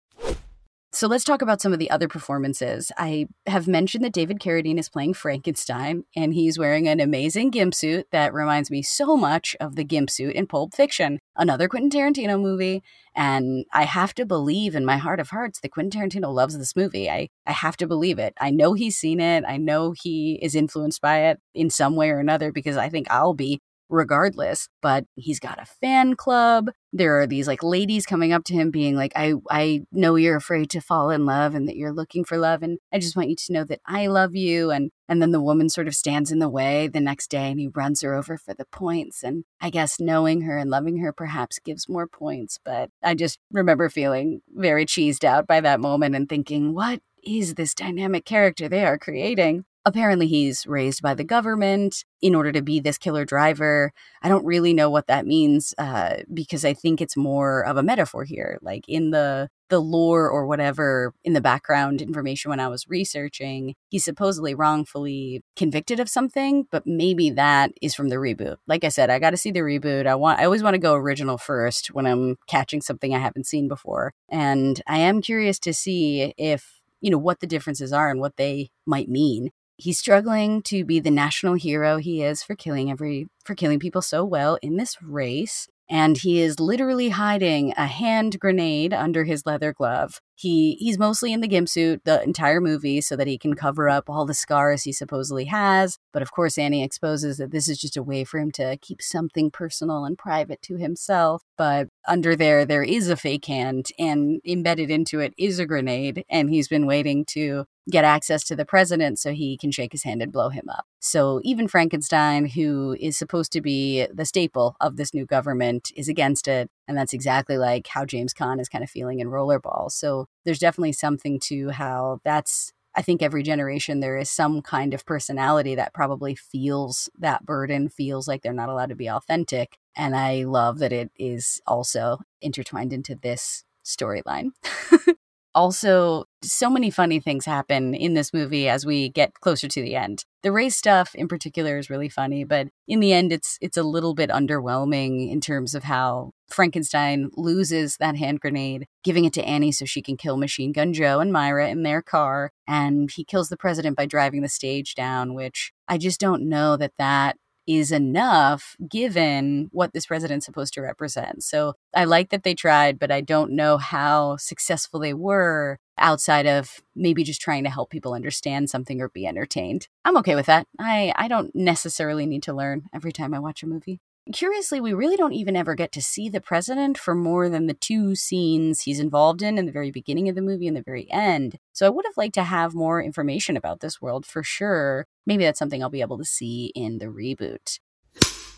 So 0.91 1.09
let's 1.09 1.25
talk 1.25 1.41
about 1.41 1.59
some 1.59 1.73
of 1.73 1.79
the 1.79 1.91
other 1.91 2.07
performances. 2.07 2.89
I 2.97 3.27
have 3.47 3.67
mentioned 3.67 4.05
that 4.05 4.13
David 4.13 4.39
Carradine 4.39 4.79
is 4.79 4.87
playing 4.87 5.15
Frankenstein, 5.15 6.05
and 6.15 6.33
he's 6.33 6.57
wearing 6.57 6.87
an 6.87 7.01
amazing 7.01 7.49
gimp 7.49 7.75
suit 7.75 8.07
that 8.11 8.33
reminds 8.33 8.71
me 8.71 8.81
so 8.81 9.17
much 9.17 9.57
of 9.59 9.75
the 9.75 9.83
gimp 9.83 10.09
suit 10.09 10.33
in 10.35 10.47
Pulp 10.47 10.73
Fiction, 10.73 11.19
another 11.35 11.67
Quentin 11.67 11.89
Tarantino 11.89 12.41
movie. 12.41 12.81
And 13.13 13.65
I 13.73 13.83
have 13.83 14.13
to 14.15 14.25
believe 14.25 14.73
in 14.73 14.85
my 14.85 14.95
heart 14.95 15.19
of 15.19 15.31
hearts 15.31 15.59
that 15.59 15.71
Quentin 15.71 15.99
Tarantino 15.99 16.33
loves 16.33 16.57
this 16.57 16.77
movie. 16.77 17.09
I, 17.09 17.27
I 17.45 17.51
have 17.51 17.75
to 17.77 17.87
believe 17.87 18.17
it. 18.17 18.33
I 18.39 18.51
know 18.51 18.71
he's 18.71 18.95
seen 18.95 19.19
it. 19.19 19.43
I 19.45 19.57
know 19.57 19.93
he 20.01 20.39
is 20.41 20.55
influenced 20.55 21.01
by 21.01 21.23
it 21.23 21.41
in 21.53 21.69
some 21.69 21.97
way 21.97 22.09
or 22.09 22.19
another 22.19 22.53
because 22.53 22.77
I 22.77 22.87
think 22.87 23.11
I'll 23.11 23.33
be 23.33 23.59
regardless 23.89 24.67
but 24.81 25.05
he's 25.15 25.39
got 25.39 25.61
a 25.61 25.65
fan 25.65 26.15
club. 26.15 26.69
There 26.93 27.19
are 27.19 27.27
these 27.27 27.47
like 27.47 27.63
ladies 27.63 28.05
coming 28.05 28.31
up 28.31 28.43
to 28.45 28.53
him 28.53 28.71
being 28.71 28.95
like 28.95 29.11
i 29.15 29.33
i 29.49 29.81
know 29.91 30.15
you're 30.15 30.37
afraid 30.37 30.69
to 30.69 30.79
fall 30.79 31.09
in 31.09 31.25
love 31.25 31.53
and 31.53 31.67
that 31.67 31.75
you're 31.75 31.91
looking 31.91 32.23
for 32.23 32.37
love 32.37 32.63
and 32.63 32.77
i 32.93 32.99
just 32.99 33.17
want 33.17 33.29
you 33.29 33.35
to 33.35 33.53
know 33.53 33.63
that 33.65 33.81
i 33.85 34.07
love 34.07 34.33
you 34.35 34.71
and 34.71 34.91
and 35.09 35.21
then 35.21 35.31
the 35.31 35.41
woman 35.41 35.67
sort 35.67 35.87
of 35.87 35.95
stands 35.95 36.31
in 36.31 36.39
the 36.39 36.47
way 36.47 36.87
the 36.87 37.01
next 37.01 37.29
day 37.29 37.49
and 37.51 37.59
he 37.59 37.67
runs 37.67 38.01
her 38.01 38.13
over 38.13 38.37
for 38.37 38.53
the 38.53 38.65
points 38.65 39.23
and 39.23 39.43
i 39.59 39.69
guess 39.69 39.99
knowing 39.99 40.41
her 40.41 40.57
and 40.57 40.69
loving 40.69 40.99
her 40.99 41.11
perhaps 41.11 41.59
gives 41.59 41.89
more 41.89 42.07
points 42.07 42.59
but 42.63 42.89
i 43.03 43.13
just 43.13 43.39
remember 43.51 43.89
feeling 43.89 44.41
very 44.53 44.85
cheesed 44.85 45.25
out 45.25 45.45
by 45.45 45.59
that 45.59 45.81
moment 45.81 46.15
and 46.15 46.29
thinking 46.29 46.73
what 46.73 47.01
is 47.23 47.55
this 47.55 47.73
dynamic 47.73 48.23
character 48.23 48.69
they 48.69 48.85
are 48.85 48.97
creating 48.97 49.65
apparently 49.85 50.27
he's 50.27 50.65
raised 50.65 51.01
by 51.01 51.13
the 51.13 51.23
government 51.23 52.03
in 52.21 52.33
order 52.33 52.51
to 52.51 52.61
be 52.61 52.79
this 52.79 52.97
killer 52.97 53.23
driver. 53.23 53.91
I 54.21 54.29
don't 54.29 54.45
really 54.45 54.73
know 54.73 54.89
what 54.89 55.07
that 55.07 55.27
means 55.27 55.73
uh, 55.77 56.17
because 56.33 56.65
I 56.65 56.73
think 56.73 57.01
it's 57.01 57.15
more 57.15 57.63
of 57.65 57.77
a 57.77 57.83
metaphor 57.83 58.23
here. 58.23 58.57
Like 58.61 58.83
in 58.87 59.11
the 59.11 59.49
the 59.69 59.79
lore 59.81 60.29
or 60.29 60.45
whatever 60.45 61.11
in 61.23 61.33
the 61.33 61.41
background 61.41 61.99
information 61.99 62.49
when 62.49 62.59
I 62.59 62.67
was 62.67 62.87
researching, 62.87 63.73
he's 63.89 64.05
supposedly 64.05 64.53
wrongfully 64.53 65.41
convicted 65.55 65.99
of 65.99 66.07
something, 66.07 66.67
but 66.71 66.85
maybe 66.85 67.31
that 67.31 67.71
is 67.81 67.95
from 67.95 68.09
the 68.09 68.17
reboot. 68.17 68.57
Like 68.67 68.83
I 68.83 68.89
said, 68.89 69.09
I 69.09 69.17
got 69.17 69.31
to 69.31 69.37
see 69.37 69.51
the 69.51 69.61
reboot. 69.61 70.05
I 70.05 70.15
want 70.15 70.39
I 70.39 70.45
always 70.45 70.63
want 70.63 70.75
to 70.75 70.79
go 70.79 70.93
original 70.95 71.37
first 71.37 71.87
when 71.87 72.05
I'm 72.05 72.37
catching 72.47 72.81
something 72.81 73.13
I 73.13 73.19
haven't 73.19 73.47
seen 73.47 73.67
before. 73.67 74.13
And 74.29 74.81
I 74.87 74.99
am 74.99 75.21
curious 75.21 75.59
to 75.59 75.73
see 75.73 76.33
if 76.37 76.81
you 77.01 77.11
know 77.11 77.17
what 77.17 77.39
the 77.39 77.47
differences 77.47 77.93
are 77.93 78.09
and 78.09 78.19
what 78.19 78.37
they 78.37 78.69
might 78.85 79.09
mean 79.09 79.51
he's 79.77 79.99
struggling 79.99 80.61
to 80.61 80.85
be 80.85 80.99
the 80.99 81.11
national 81.11 81.55
hero 81.55 81.97
he 81.97 82.23
is 82.23 82.43
for 82.43 82.55
killing 82.55 82.91
every 82.91 83.27
for 83.43 83.55
killing 83.55 83.79
people 83.79 84.01
so 84.01 84.23
well 84.23 84.57
in 84.61 84.77
this 84.77 84.97
race 85.01 85.67
and 85.89 86.17
he 86.17 86.41
is 86.41 86.59
literally 86.59 87.09
hiding 87.09 87.73
a 87.77 87.85
hand 87.85 88.39
grenade 88.39 88.93
under 88.93 89.23
his 89.23 89.45
leather 89.45 89.73
glove. 89.73 90.19
He 90.33 90.75
he's 90.79 90.97
mostly 90.97 91.31
in 91.31 91.41
the 91.41 91.47
gimp 91.47 91.69
suit 91.69 92.01
the 92.03 92.21
entire 92.23 92.59
movie 92.59 93.01
so 93.01 93.15
that 93.15 93.27
he 93.27 93.37
can 93.37 93.53
cover 93.53 93.87
up 93.87 94.09
all 94.09 94.25
the 94.25 94.33
scars 94.33 94.83
he 94.83 94.91
supposedly 94.91 95.45
has. 95.45 95.97
But 96.11 96.21
of 96.21 96.31
course, 96.31 96.57
Annie 96.57 96.83
exposes 96.83 97.37
that 97.37 97.51
this 97.51 97.69
is 97.69 97.79
just 97.79 97.95
a 97.95 98.03
way 98.03 98.23
for 98.23 98.39
him 98.39 98.51
to 98.53 98.77
keep 98.81 99.01
something 99.01 99.51
personal 99.51 100.03
and 100.05 100.17
private 100.17 100.61
to 100.63 100.75
himself. 100.75 101.43
But 101.57 101.87
under 102.07 102.35
there, 102.35 102.65
there 102.65 102.83
is 102.83 103.09
a 103.09 103.15
fake 103.15 103.45
hand, 103.45 103.87
and 103.97 104.41
embedded 104.45 104.89
into 104.89 105.19
it 105.19 105.33
is 105.37 105.59
a 105.59 105.65
grenade, 105.65 106.25
and 106.29 106.49
he's 106.49 106.67
been 106.67 106.85
waiting 106.85 107.25
to 107.29 107.65
get 107.89 108.03
access 108.03 108.43
to 108.45 108.55
the 108.55 108.65
president 108.65 109.19
so 109.19 109.31
he 109.31 109.57
can 109.57 109.71
shake 109.71 109.91
his 109.91 110.03
hand 110.03 110.21
and 110.21 110.31
blow 110.31 110.49
him 110.49 110.67
up. 110.69 110.85
So 110.99 111.39
even 111.43 111.67
Frankenstein, 111.67 112.45
who 112.47 112.95
is 112.99 113.17
supposed 113.17 113.51
to 113.53 113.61
be 113.61 114.07
the 114.13 114.25
staple 114.25 114.75
of 114.81 114.97
this 114.97 115.13
new 115.13 115.25
government, 115.25 115.91
is 115.95 116.09
against 116.09 116.47
it. 116.47 116.69
And 116.87 116.97
that's 116.97 117.13
exactly 117.13 117.57
like 117.57 117.87
how 117.87 118.05
James 118.05 118.33
Caan 118.33 118.59
is 118.59 118.69
kind 118.69 118.83
of 118.83 118.89
feeling 118.89 119.19
in 119.19 119.27
Rollerball. 119.27 119.91
So 119.91 120.27
there's 120.45 120.59
definitely 120.59 120.93
something 120.93 121.39
to 121.41 121.69
how 121.69 122.19
that's 122.23 122.71
I 122.97 123.01
think 123.01 123.21
every 123.21 123.43
generation 123.43 123.99
there 123.99 124.17
is 124.17 124.29
some 124.29 124.61
kind 124.61 124.93
of 124.93 125.05
personality 125.05 125.75
that 125.75 125.93
probably 125.93 126.33
feels 126.33 127.09
that 127.19 127.45
burden, 127.45 127.89
feels 127.89 128.25
like 128.25 128.41
they're 128.41 128.53
not 128.53 128.69
allowed 128.69 128.89
to 128.89 128.95
be 128.95 129.09
authentic. 129.09 129.77
And 129.97 130.15
I 130.15 130.43
love 130.43 130.79
that 130.79 130.93
it 130.93 131.11
is 131.17 131.61
also 131.67 132.19
intertwined 132.41 132.93
into 132.93 133.15
this 133.15 133.65
storyline. 133.85 134.51
also 135.55 136.25
so 136.43 136.69
many 136.69 136.91
funny 136.91 137.19
things 137.19 137.45
happen 137.45 137.95
in 137.95 138.13
this 138.13 138.33
movie 138.33 138.69
as 138.69 138.85
we 138.85 139.09
get 139.09 139.33
closer 139.35 139.67
to 139.67 139.81
the 139.81 139.95
end. 139.95 140.25
The 140.43 140.51
race 140.51 140.75
stuff 140.75 141.15
in 141.15 141.27
particular 141.27 141.77
is 141.77 141.89
really 141.89 142.09
funny, 142.09 142.43
but 142.43 142.67
in 142.87 142.99
the 142.99 143.13
end 143.13 143.31
it's 143.31 143.57
it's 143.61 143.77
a 143.77 143.83
little 143.83 144.13
bit 144.13 144.29
underwhelming 144.29 145.31
in 145.31 145.41
terms 145.41 145.73
of 145.73 145.85
how 145.85 146.31
Frankenstein 146.49 147.31
loses 147.35 147.97
that 147.97 148.17
hand 148.17 148.41
grenade, 148.41 148.85
giving 149.03 149.25
it 149.25 149.33
to 149.33 149.43
Annie 149.43 149.71
so 149.71 149.85
she 149.85 150.01
can 150.03 150.17
kill 150.17 150.37
Machine 150.37 150.71
Gun 150.71 150.93
Joe 150.93 151.19
and 151.19 151.33
Myra 151.33 151.69
in 151.69 151.81
their 151.81 152.03
car, 152.03 152.51
and 152.67 153.09
he 153.09 153.23
kills 153.23 153.49
the 153.49 153.57
president 153.57 153.97
by 153.97 154.05
driving 154.05 154.41
the 154.41 154.49
stage 154.49 154.93
down, 154.93 155.33
which 155.33 155.71
I 155.87 155.97
just 155.97 156.19
don't 156.19 156.47
know 156.47 156.77
that 156.77 156.93
that 156.99 157.37
is 157.67 157.91
enough 157.91 158.75
given 158.89 159.69
what 159.71 159.93
this 159.93 160.05
president's 160.05 160.45
supposed 160.45 160.73
to 160.73 160.81
represent. 160.81 161.43
So 161.43 161.73
I 161.93 162.05
like 162.05 162.29
that 162.29 162.43
they 162.43 162.53
tried, 162.53 162.99
but 162.99 163.11
I 163.11 163.21
don't 163.21 163.51
know 163.51 163.77
how 163.77 164.37
successful 164.37 164.99
they 164.99 165.13
were 165.13 165.79
outside 165.97 166.45
of 166.45 166.81
maybe 166.95 167.23
just 167.23 167.41
trying 167.41 167.63
to 167.63 167.69
help 167.69 167.89
people 167.89 168.13
understand 168.13 168.69
something 168.69 169.01
or 169.01 169.09
be 169.09 169.25
entertained. 169.25 169.87
I'm 170.03 170.17
okay 170.17 170.35
with 170.35 170.45
that. 170.47 170.67
I, 170.77 171.13
I 171.15 171.27
don't 171.27 171.55
necessarily 171.55 172.25
need 172.25 172.43
to 172.43 172.53
learn 172.53 172.83
every 172.93 173.11
time 173.11 173.33
I 173.33 173.39
watch 173.39 173.63
a 173.63 173.67
movie. 173.67 174.01
Curiously, 174.33 174.81
we 174.81 174.93
really 174.93 175.17
don't 175.17 175.33
even 175.33 175.55
ever 175.55 175.75
get 175.75 175.91
to 175.91 176.01
see 176.01 176.29
the 176.29 176.41
president 176.41 176.97
for 176.97 177.13
more 177.13 177.47
than 177.47 177.67
the 177.67 177.75
two 177.75 178.15
scenes 178.15 178.81
he's 178.81 178.99
involved 178.99 179.43
in 179.43 179.57
in 179.59 179.67
the 179.67 179.71
very 179.71 179.91
beginning 179.91 180.27
of 180.29 180.35
the 180.35 180.41
movie 180.41 180.67
and 180.67 180.75
the 180.75 180.81
very 180.81 181.07
end. 181.11 181.59
So 181.73 181.85
I 181.85 181.89
would 181.89 182.05
have 182.05 182.17
liked 182.17 182.33
to 182.35 182.43
have 182.43 182.73
more 182.73 183.01
information 183.03 183.55
about 183.55 183.81
this 183.81 184.01
world 184.01 184.25
for 184.25 184.41
sure. 184.41 185.05
Maybe 185.27 185.43
that's 185.43 185.59
something 185.59 185.83
I'll 185.83 185.91
be 185.91 186.01
able 186.01 186.17
to 186.17 186.25
see 186.25 186.71
in 186.75 186.97
the 186.97 187.05
reboot. 187.05 187.79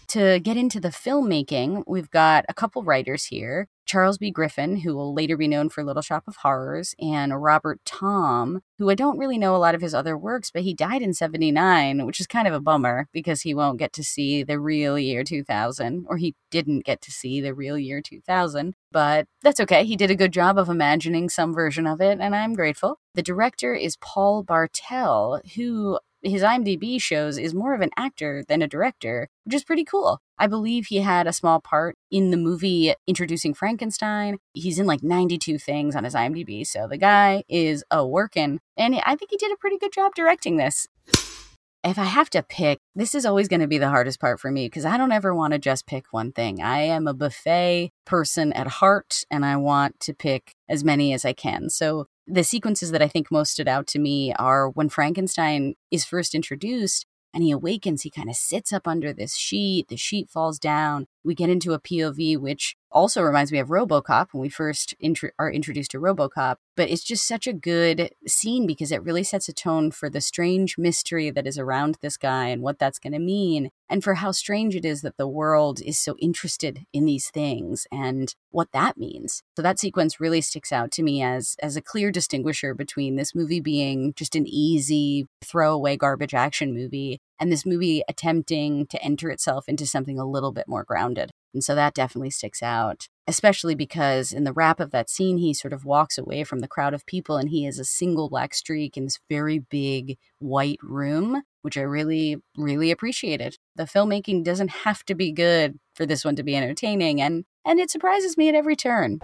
To 0.09 0.39
get 0.39 0.55
into 0.55 0.79
the 0.79 0.87
filmmaking, 0.87 1.83
we've 1.85 2.09
got 2.09 2.45
a 2.47 2.53
couple 2.53 2.81
writers 2.81 3.25
here. 3.25 3.67
Charles 3.85 4.17
B. 4.17 4.31
Griffith, 4.31 4.81
who 4.83 4.95
will 4.95 5.13
later 5.13 5.37
be 5.37 5.47
known 5.47 5.69
for 5.69 5.83
Little 5.83 6.01
Shop 6.01 6.23
of 6.27 6.37
Horrors, 6.37 6.93
and 6.99 7.41
Robert 7.41 7.79
Thom, 7.85 8.61
who 8.77 8.89
I 8.89 8.95
don't 8.95 9.17
really 9.17 9.37
know 9.37 9.55
a 9.55 9.57
lot 9.57 9.75
of 9.75 9.81
his 9.81 9.93
other 9.93 10.17
works, 10.17 10.51
but 10.51 10.63
he 10.63 10.73
died 10.73 11.01
in 11.01 11.13
79, 11.13 12.05
which 12.05 12.19
is 12.19 12.27
kind 12.27 12.47
of 12.47 12.53
a 12.53 12.59
bummer 12.59 13.07
because 13.13 13.41
he 13.41 13.53
won't 13.53 13.79
get 13.79 13.93
to 13.93 14.03
see 14.03 14.43
the 14.43 14.59
real 14.59 14.99
year 14.99 15.23
2000, 15.23 16.05
or 16.09 16.17
he 16.17 16.35
didn't 16.51 16.85
get 16.85 17.01
to 17.01 17.11
see 17.11 17.39
the 17.39 17.53
real 17.53 17.77
year 17.77 18.01
2000. 18.01 18.75
But 18.91 19.27
that's 19.41 19.59
okay. 19.61 19.85
He 19.85 19.95
did 19.95 20.11
a 20.11 20.15
good 20.15 20.33
job 20.33 20.57
of 20.57 20.69
imagining 20.69 21.29
some 21.29 21.53
version 21.53 21.87
of 21.87 22.01
it, 22.01 22.19
and 22.19 22.35
I'm 22.35 22.53
grateful. 22.53 22.99
The 23.13 23.23
director 23.23 23.73
is 23.73 23.97
Paul 23.97 24.43
Bartel, 24.43 25.41
who 25.55 25.99
his 26.23 26.41
IMDb 26.41 27.01
shows 27.01 27.37
is 27.37 27.53
more 27.53 27.73
of 27.73 27.81
an 27.81 27.91
actor 27.97 28.43
than 28.47 28.61
a 28.61 28.67
director, 28.67 29.29
which 29.45 29.55
is 29.55 29.63
pretty 29.63 29.83
cool. 29.83 30.19
I 30.37 30.47
believe 30.47 30.87
he 30.87 30.97
had 30.97 31.27
a 31.27 31.33
small 31.33 31.59
part 31.59 31.95
in 32.11 32.31
the 32.31 32.37
movie 32.37 32.93
introducing 33.07 33.53
Frankenstein. 33.53 34.37
He's 34.53 34.79
in 34.79 34.85
like 34.85 35.03
92 35.03 35.57
things 35.57 35.95
on 35.95 36.03
his 36.03 36.15
IMDb, 36.15 36.65
so 36.65 36.87
the 36.87 36.97
guy 36.97 37.43
is 37.47 37.83
a 37.91 38.05
working, 38.05 38.59
and 38.75 38.95
I 39.05 39.15
think 39.15 39.31
he 39.31 39.37
did 39.37 39.51
a 39.51 39.57
pretty 39.57 39.77
good 39.77 39.93
job 39.93 40.13
directing 40.15 40.57
this 40.57 40.87
if 41.83 41.97
I 41.97 42.03
have 42.03 42.29
to 42.31 42.43
pick, 42.43 42.79
this 42.95 43.15
is 43.15 43.25
always 43.25 43.47
going 43.47 43.61
to 43.61 43.67
be 43.67 43.77
the 43.77 43.89
hardest 43.89 44.19
part 44.19 44.39
for 44.39 44.51
me 44.51 44.65
because 44.65 44.85
I 44.85 44.97
don't 44.97 45.11
ever 45.11 45.33
want 45.33 45.53
to 45.53 45.59
just 45.59 45.87
pick 45.87 46.05
one 46.11 46.31
thing. 46.31 46.61
I 46.61 46.79
am 46.79 47.07
a 47.07 47.13
buffet 47.13 47.91
person 48.05 48.51
at 48.53 48.67
heart 48.67 49.23
and 49.31 49.45
I 49.45 49.55
want 49.55 49.99
to 50.01 50.13
pick 50.13 50.53
as 50.67 50.83
many 50.83 51.13
as 51.13 51.23
I 51.23 51.33
can. 51.33 51.69
So 51.69 52.07
the 52.27 52.43
sequences 52.43 52.91
that 52.91 53.01
I 53.01 53.07
think 53.07 53.31
most 53.31 53.53
stood 53.53 53.67
out 53.67 53.87
to 53.87 53.99
me 53.99 54.33
are 54.33 54.69
when 54.69 54.89
Frankenstein 54.89 55.75
is 55.91 56.05
first 56.05 56.35
introduced 56.35 57.05
and 57.33 57.43
he 57.43 57.51
awakens, 57.51 58.01
he 58.01 58.09
kind 58.09 58.29
of 58.29 58.35
sits 58.35 58.73
up 58.73 58.87
under 58.87 59.13
this 59.13 59.35
sheet. 59.35 59.87
The 59.87 59.97
sheet 59.97 60.29
falls 60.29 60.59
down. 60.59 61.07
We 61.23 61.35
get 61.35 61.49
into 61.49 61.73
a 61.73 61.79
POV, 61.79 62.37
which 62.37 62.75
also 62.91 63.21
reminds 63.21 63.51
me 63.51 63.59
of 63.59 63.67
Robocop 63.67 64.27
when 64.31 64.41
we 64.41 64.49
first 64.49 64.95
are 65.37 65.51
introduced 65.51 65.91
to 65.91 65.99
Robocop. 65.99 66.55
But 66.75 66.89
it's 66.89 67.03
just 67.03 67.27
such 67.27 67.47
a 67.47 67.53
good 67.53 68.11
scene 68.27 68.65
because 68.65 68.91
it 68.91 69.03
really 69.03 69.23
sets 69.23 69.49
a 69.49 69.53
tone 69.53 69.91
for 69.91 70.09
the 70.09 70.21
strange 70.21 70.77
mystery 70.77 71.29
that 71.31 71.45
is 71.47 71.57
around 71.57 71.97
this 72.01 72.17
guy 72.17 72.47
and 72.47 72.61
what 72.61 72.79
that's 72.79 72.99
going 72.99 73.13
to 73.13 73.19
mean, 73.19 73.69
and 73.89 74.03
for 74.03 74.15
how 74.15 74.31
strange 74.31 74.75
it 74.75 74.85
is 74.85 75.01
that 75.01 75.17
the 75.17 75.27
world 75.27 75.81
is 75.81 75.97
so 75.99 76.15
interested 76.19 76.85
in 76.93 77.05
these 77.05 77.29
things 77.29 77.87
and 77.91 78.35
what 78.51 78.71
that 78.71 78.97
means. 78.97 79.43
So 79.55 79.61
that 79.61 79.79
sequence 79.79 80.19
really 80.19 80.41
sticks 80.41 80.71
out 80.71 80.91
to 80.91 81.03
me 81.03 81.21
as 81.21 81.55
as 81.61 81.75
a 81.75 81.81
clear 81.81 82.11
distinguisher 82.11 82.73
between 82.73 83.15
this 83.15 83.35
movie 83.35 83.59
being 83.59 84.13
just 84.15 84.35
an 84.35 84.45
easy 84.47 85.27
throwaway 85.43 85.97
garbage 85.97 86.33
action 86.33 86.73
movie 86.73 87.19
and 87.39 87.51
this 87.51 87.65
movie 87.65 88.01
attempting 88.07 88.87
to 88.87 89.01
enter 89.03 89.29
itself 89.29 89.65
into 89.67 89.85
something 89.85 90.19
a 90.19 90.25
little 90.25 90.51
bit 90.51 90.67
more 90.67 90.83
grounded. 90.83 91.31
And 91.53 91.63
so 91.63 91.75
that 91.75 91.93
definitely 91.93 92.29
sticks 92.29 92.61
out, 92.61 93.07
especially 93.27 93.73
because 93.73 94.31
in 94.31 94.43
the 94.43 94.53
wrap 94.53 94.79
of 94.79 94.91
that 94.91 95.09
scene, 95.09 95.37
he 95.37 95.53
sort 95.53 95.73
of 95.73 95.85
walks 95.85 96.17
away 96.17 96.43
from 96.43 96.59
the 96.59 96.67
crowd 96.67 96.93
of 96.93 97.05
people 97.05 97.37
and 97.37 97.49
he 97.49 97.65
is 97.65 97.79
a 97.79 97.85
single 97.85 98.29
black 98.29 98.53
streak 98.53 98.97
in 98.97 99.05
this 99.05 99.19
very 99.29 99.59
big 99.59 100.17
white 100.39 100.79
room, 100.83 101.41
which 101.61 101.77
I 101.77 101.81
really, 101.81 102.37
really 102.57 102.91
appreciated. 102.91 103.57
The 103.75 103.83
filmmaking 103.83 104.43
doesn't 104.43 104.69
have 104.69 105.03
to 105.05 105.15
be 105.15 105.31
good 105.31 105.79
for 105.95 106.05
this 106.05 106.23
one 106.23 106.35
to 106.35 106.43
be 106.43 106.55
entertaining, 106.55 107.21
and, 107.21 107.45
and 107.65 107.79
it 107.79 107.89
surprises 107.89 108.37
me 108.37 108.49
at 108.49 108.55
every 108.55 108.75
turn 108.75 109.19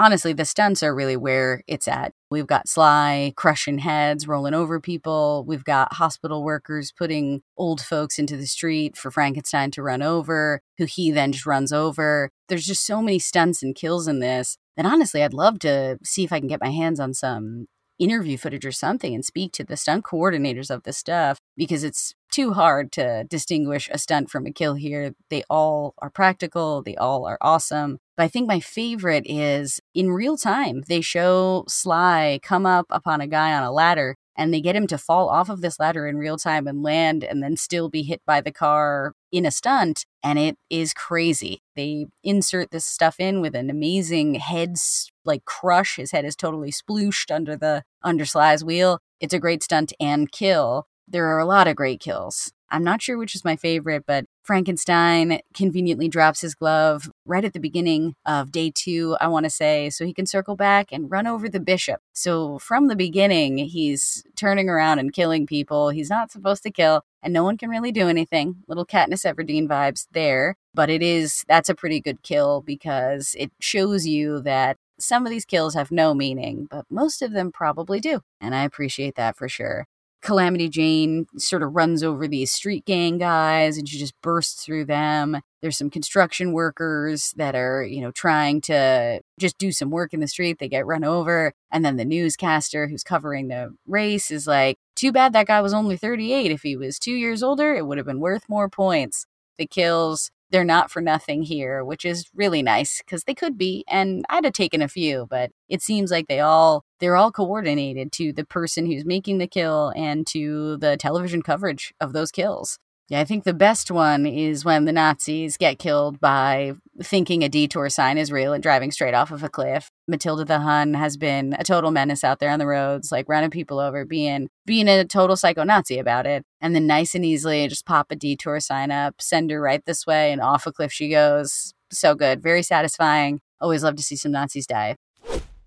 honestly, 0.00 0.32
the 0.32 0.46
stunts 0.46 0.82
are 0.82 0.94
really 0.94 1.16
where 1.16 1.62
it's 1.66 1.86
at. 1.86 2.12
We've 2.30 2.46
got 2.46 2.68
Sly 2.68 3.34
crushing 3.36 3.78
heads, 3.78 4.26
rolling 4.26 4.54
over 4.54 4.80
people. 4.80 5.44
We've 5.46 5.64
got 5.64 5.92
hospital 5.92 6.42
workers 6.42 6.90
putting 6.90 7.42
old 7.58 7.82
folks 7.82 8.18
into 8.18 8.36
the 8.36 8.46
street 8.46 8.96
for 8.96 9.10
Frankenstein 9.10 9.70
to 9.72 9.82
run 9.82 10.00
over, 10.00 10.62
who 10.78 10.86
he 10.86 11.10
then 11.10 11.32
just 11.32 11.44
runs 11.44 11.70
over. 11.70 12.30
There's 12.48 12.66
just 12.66 12.86
so 12.86 13.02
many 13.02 13.18
stunts 13.18 13.62
and 13.62 13.74
kills 13.74 14.08
in 14.08 14.20
this 14.20 14.56
And 14.76 14.86
honestly, 14.86 15.22
I'd 15.22 15.34
love 15.34 15.58
to 15.60 15.98
see 16.02 16.24
if 16.24 16.32
I 16.32 16.38
can 16.38 16.48
get 16.48 16.62
my 16.62 16.70
hands 16.70 16.98
on 16.98 17.12
some 17.12 17.66
interview 18.00 18.36
footage 18.36 18.64
or 18.64 18.72
something 18.72 19.14
and 19.14 19.24
speak 19.24 19.52
to 19.52 19.64
the 19.64 19.76
stunt 19.76 20.04
coordinators 20.04 20.70
of 20.70 20.82
this 20.82 20.96
stuff 20.96 21.38
because 21.56 21.84
it's 21.84 22.14
too 22.32 22.52
hard 22.54 22.90
to 22.92 23.24
distinguish 23.24 23.88
a 23.92 23.98
stunt 23.98 24.30
from 24.30 24.46
a 24.46 24.52
kill 24.52 24.74
here. 24.74 25.12
They 25.28 25.42
all 25.50 25.94
are 25.98 26.10
practical, 26.10 26.82
they 26.82 26.96
all 26.96 27.26
are 27.26 27.38
awesome. 27.40 27.98
But 28.16 28.24
I 28.24 28.28
think 28.28 28.48
my 28.48 28.60
favorite 28.60 29.24
is 29.26 29.80
in 29.94 30.10
real 30.10 30.36
time, 30.36 30.82
they 30.88 31.00
show 31.00 31.64
Sly 31.68 32.40
come 32.42 32.66
up 32.66 32.86
upon 32.90 33.20
a 33.20 33.26
guy 33.26 33.52
on 33.52 33.62
a 33.62 33.72
ladder 33.72 34.16
and 34.36 34.54
they 34.54 34.60
get 34.60 34.76
him 34.76 34.86
to 34.86 34.96
fall 34.96 35.28
off 35.28 35.50
of 35.50 35.60
this 35.60 35.78
ladder 35.78 36.06
in 36.06 36.16
real 36.16 36.38
time 36.38 36.66
and 36.66 36.82
land 36.82 37.22
and 37.22 37.42
then 37.42 37.56
still 37.56 37.90
be 37.90 38.02
hit 38.02 38.22
by 38.26 38.40
the 38.40 38.52
car 38.52 39.12
in 39.30 39.44
a 39.44 39.50
stunt 39.50 40.06
and 40.22 40.38
it 40.38 40.56
is 40.68 40.92
crazy. 40.94 41.62
They 41.76 42.06
insert 42.22 42.70
this 42.70 42.84
stuff 42.84 43.18
in 43.18 43.40
with 43.40 43.54
an 43.54 43.70
amazing 43.70 44.34
head 44.34 44.76
like 45.24 45.44
crush. 45.44 45.96
His 45.96 46.10
head 46.12 46.24
is 46.24 46.36
totally 46.36 46.72
splooshed 46.72 47.34
under 47.34 47.56
the 47.56 47.84
under 48.02 48.24
sly's 48.24 48.64
wheel. 48.64 49.00
It's 49.20 49.34
a 49.34 49.38
great 49.38 49.62
stunt 49.62 49.92
and 50.00 50.30
kill. 50.30 50.86
There 51.08 51.26
are 51.26 51.38
a 51.38 51.46
lot 51.46 51.68
of 51.68 51.76
great 51.76 52.00
kills 52.00 52.52
I'm 52.70 52.84
not 52.84 53.02
sure 53.02 53.18
which 53.18 53.34
is 53.34 53.44
my 53.44 53.56
favorite, 53.56 54.04
but 54.06 54.26
Frankenstein 54.42 55.40
conveniently 55.54 56.08
drops 56.08 56.40
his 56.40 56.54
glove 56.54 57.10
right 57.24 57.44
at 57.44 57.52
the 57.52 57.60
beginning 57.60 58.14
of 58.26 58.52
day 58.52 58.72
two, 58.74 59.16
I 59.20 59.28
want 59.28 59.44
to 59.44 59.50
say, 59.50 59.90
so 59.90 60.04
he 60.04 60.14
can 60.14 60.26
circle 60.26 60.56
back 60.56 60.92
and 60.92 61.10
run 61.10 61.26
over 61.26 61.48
the 61.48 61.60
bishop. 61.60 62.00
So 62.12 62.58
from 62.58 62.88
the 62.88 62.96
beginning, 62.96 63.58
he's 63.58 64.22
turning 64.36 64.68
around 64.68 64.98
and 64.98 65.12
killing 65.12 65.46
people 65.46 65.90
he's 65.90 66.10
not 66.10 66.30
supposed 66.30 66.62
to 66.64 66.70
kill, 66.70 67.02
and 67.22 67.32
no 67.32 67.44
one 67.44 67.56
can 67.56 67.70
really 67.70 67.92
do 67.92 68.08
anything. 68.08 68.56
Little 68.66 68.86
Katniss 68.86 69.24
Everdeen 69.24 69.68
vibes 69.68 70.06
there, 70.12 70.56
but 70.74 70.90
it 70.90 71.02
is, 71.02 71.44
that's 71.48 71.68
a 71.68 71.74
pretty 71.74 72.00
good 72.00 72.22
kill 72.22 72.62
because 72.62 73.34
it 73.38 73.50
shows 73.60 74.06
you 74.06 74.40
that 74.42 74.76
some 74.98 75.24
of 75.24 75.30
these 75.30 75.44
kills 75.44 75.74
have 75.74 75.90
no 75.90 76.14
meaning, 76.14 76.66
but 76.70 76.84
most 76.90 77.22
of 77.22 77.32
them 77.32 77.50
probably 77.52 78.00
do. 78.00 78.20
And 78.40 78.54
I 78.54 78.64
appreciate 78.64 79.14
that 79.16 79.36
for 79.36 79.48
sure. 79.48 79.86
Calamity 80.22 80.68
Jane 80.68 81.26
sort 81.36 81.62
of 81.62 81.74
runs 81.74 82.02
over 82.02 82.28
these 82.28 82.52
street 82.52 82.84
gang 82.84 83.18
guys 83.18 83.78
and 83.78 83.88
she 83.88 83.98
just 83.98 84.20
bursts 84.22 84.64
through 84.64 84.84
them. 84.84 85.40
There's 85.62 85.76
some 85.76 85.90
construction 85.90 86.52
workers 86.52 87.32
that 87.36 87.54
are, 87.54 87.82
you 87.82 88.00
know, 88.00 88.10
trying 88.10 88.60
to 88.62 89.20
just 89.38 89.58
do 89.58 89.72
some 89.72 89.90
work 89.90 90.12
in 90.12 90.20
the 90.20 90.28
street. 90.28 90.58
They 90.58 90.68
get 90.68 90.86
run 90.86 91.04
over. 91.04 91.52
And 91.70 91.84
then 91.84 91.96
the 91.96 92.04
newscaster 92.04 92.86
who's 92.86 93.02
covering 93.02 93.48
the 93.48 93.74
race 93.86 94.30
is 94.30 94.46
like, 94.46 94.78
too 94.96 95.12
bad 95.12 95.32
that 95.32 95.46
guy 95.46 95.60
was 95.60 95.72
only 95.72 95.96
38. 95.96 96.50
If 96.50 96.62
he 96.62 96.76
was 96.76 96.98
two 96.98 97.14
years 97.14 97.42
older, 97.42 97.74
it 97.74 97.86
would 97.86 97.98
have 97.98 98.06
been 98.06 98.20
worth 98.20 98.48
more 98.48 98.68
points. 98.68 99.26
The 99.58 99.66
kills 99.66 100.30
they're 100.50 100.64
not 100.64 100.90
for 100.90 101.00
nothing 101.00 101.42
here, 101.42 101.84
which 101.84 102.04
is 102.04 102.28
really 102.34 102.62
nice 102.62 102.98
because 102.98 103.24
they 103.24 103.34
could 103.34 103.56
be. 103.56 103.84
And 103.88 104.24
I'd 104.30 104.44
have 104.44 104.52
taken 104.52 104.82
a 104.82 104.88
few, 104.88 105.26
but 105.30 105.50
it 105.68 105.82
seems 105.82 106.10
like 106.10 106.28
they 106.28 106.40
all 106.40 106.84
they're 106.98 107.16
all 107.16 107.32
coordinated 107.32 108.12
to 108.12 108.32
the 108.32 108.44
person 108.44 108.86
who's 108.86 109.04
making 109.04 109.38
the 109.38 109.46
kill 109.46 109.92
and 109.96 110.26
to 110.28 110.76
the 110.78 110.96
television 110.96 111.42
coverage 111.42 111.94
of 112.00 112.12
those 112.12 112.30
kills. 112.30 112.78
Yeah, 113.10 113.18
I 113.18 113.24
think 113.24 113.42
the 113.42 113.52
best 113.52 113.90
one 113.90 114.24
is 114.24 114.64
when 114.64 114.84
the 114.84 114.92
Nazis 114.92 115.56
get 115.56 115.80
killed 115.80 116.20
by 116.20 116.74
thinking 117.02 117.42
a 117.42 117.48
detour 117.48 117.88
sign 117.88 118.18
is 118.18 118.30
real 118.30 118.52
and 118.52 118.62
driving 118.62 118.92
straight 118.92 119.14
off 119.14 119.32
of 119.32 119.42
a 119.42 119.48
cliff. 119.48 119.90
Matilda 120.06 120.44
the 120.44 120.60
Hun 120.60 120.94
has 120.94 121.16
been 121.16 121.56
a 121.58 121.64
total 121.64 121.90
menace 121.90 122.22
out 122.22 122.38
there 122.38 122.52
on 122.52 122.60
the 122.60 122.68
roads, 122.68 123.10
like 123.10 123.28
running 123.28 123.50
people 123.50 123.80
over, 123.80 124.04
being 124.04 124.48
being 124.64 124.86
a 124.86 125.04
total 125.04 125.34
psycho 125.34 125.64
Nazi 125.64 125.98
about 125.98 126.24
it. 126.24 126.44
And 126.60 126.72
then 126.72 126.86
nice 126.86 127.16
and 127.16 127.24
easily 127.24 127.66
just 127.66 127.84
pop 127.84 128.12
a 128.12 128.16
detour 128.16 128.60
sign 128.60 128.92
up, 128.92 129.20
send 129.20 129.50
her 129.50 129.60
right 129.60 129.84
this 129.84 130.06
way, 130.06 130.30
and 130.30 130.40
off 130.40 130.68
a 130.68 130.72
cliff 130.72 130.92
she 130.92 131.08
goes. 131.08 131.74
So 131.90 132.14
good, 132.14 132.40
very 132.40 132.62
satisfying. 132.62 133.40
Always 133.60 133.82
love 133.82 133.96
to 133.96 134.04
see 134.04 134.14
some 134.14 134.30
Nazis 134.30 134.68
die. 134.68 134.94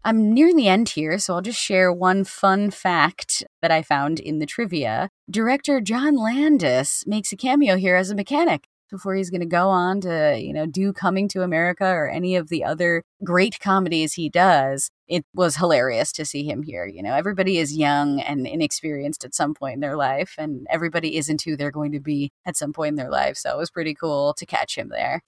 I'm 0.05 0.33
near 0.33 0.53
the 0.53 0.67
end 0.67 0.89
here, 0.89 1.17
so 1.17 1.35
I'll 1.35 1.41
just 1.41 1.59
share 1.59 1.91
one 1.93 2.25
fun 2.25 2.71
fact 2.71 3.43
that 3.61 3.71
I 3.71 3.81
found 3.81 4.19
in 4.19 4.39
the 4.39 4.45
trivia. 4.45 5.09
Director 5.31 5.79
John 5.79 6.17
Landis 6.17 7.05
makes 7.07 7.31
a 7.31 7.37
cameo 7.37 7.77
here 7.77 7.95
as 7.95 8.11
a 8.11 8.15
mechanic 8.15 8.67
before 8.91 9.15
he's 9.15 9.29
going 9.29 9.41
to 9.41 9.47
go 9.47 9.69
on 9.69 10.01
to, 10.01 10.37
you 10.37 10.51
know, 10.51 10.65
do 10.65 10.91
Coming 10.91 11.29
to 11.29 11.41
America 11.41 11.85
or 11.85 12.09
any 12.09 12.35
of 12.35 12.49
the 12.49 12.65
other 12.65 13.01
great 13.23 13.61
comedies 13.61 14.13
he 14.13 14.27
does. 14.27 14.89
It 15.07 15.23
was 15.33 15.55
hilarious 15.55 16.11
to 16.13 16.25
see 16.25 16.43
him 16.43 16.63
here. 16.63 16.85
You 16.85 17.01
know, 17.01 17.13
everybody 17.13 17.57
is 17.57 17.75
young 17.75 18.19
and 18.19 18.45
inexperienced 18.45 19.23
at 19.23 19.33
some 19.33 19.53
point 19.53 19.75
in 19.75 19.79
their 19.79 19.95
life, 19.95 20.35
and 20.37 20.67
everybody 20.69 21.15
isn't 21.15 21.43
who 21.43 21.55
they're 21.55 21.71
going 21.71 21.93
to 21.93 22.01
be 22.01 22.29
at 22.45 22.57
some 22.57 22.73
point 22.73 22.89
in 22.89 22.95
their 22.97 23.09
life. 23.09 23.37
So 23.37 23.51
it 23.51 23.57
was 23.57 23.71
pretty 23.71 23.93
cool 23.93 24.33
to 24.33 24.45
catch 24.45 24.77
him 24.77 24.89
there. 24.89 25.21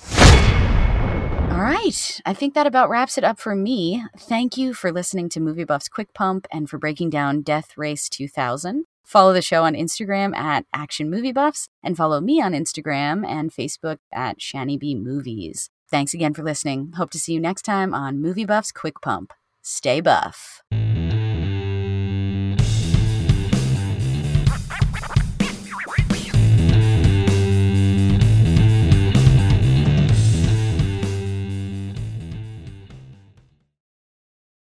All 1.55 1.61
right. 1.61 2.19
I 2.25 2.33
think 2.33 2.53
that 2.53 2.67
about 2.67 2.89
wraps 2.89 3.17
it 3.17 3.23
up 3.23 3.39
for 3.39 3.55
me. 3.55 4.03
Thank 4.19 4.57
you 4.57 4.73
for 4.73 4.91
listening 4.91 5.29
to 5.29 5.39
Movie 5.39 5.63
Buff's 5.63 5.87
Quick 5.87 6.13
Pump 6.13 6.47
and 6.51 6.69
for 6.69 6.77
breaking 6.77 7.11
down 7.11 7.43
Death 7.43 7.77
Race 7.77 8.09
2000. 8.09 8.83
Follow 9.05 9.31
the 9.31 9.41
show 9.41 9.63
on 9.63 9.73
Instagram 9.73 10.35
at 10.35 10.65
Action 10.73 11.09
Movie 11.09 11.31
Buffs 11.31 11.69
and 11.81 11.95
follow 11.95 12.19
me 12.19 12.41
on 12.41 12.51
Instagram 12.51 13.25
and 13.25 13.53
Facebook 13.53 13.99
at 14.13 14.37
Shani 14.39 14.77
B 14.77 14.95
Movies. 14.95 15.69
Thanks 15.89 16.13
again 16.13 16.33
for 16.33 16.43
listening. 16.43 16.91
Hope 16.97 17.11
to 17.11 17.19
see 17.19 17.31
you 17.31 17.39
next 17.39 17.61
time 17.61 17.93
on 17.93 18.21
Movie 18.21 18.45
Buff's 18.45 18.73
Quick 18.73 18.99
Pump. 19.01 19.31
Stay 19.61 20.01
buff. 20.01 20.61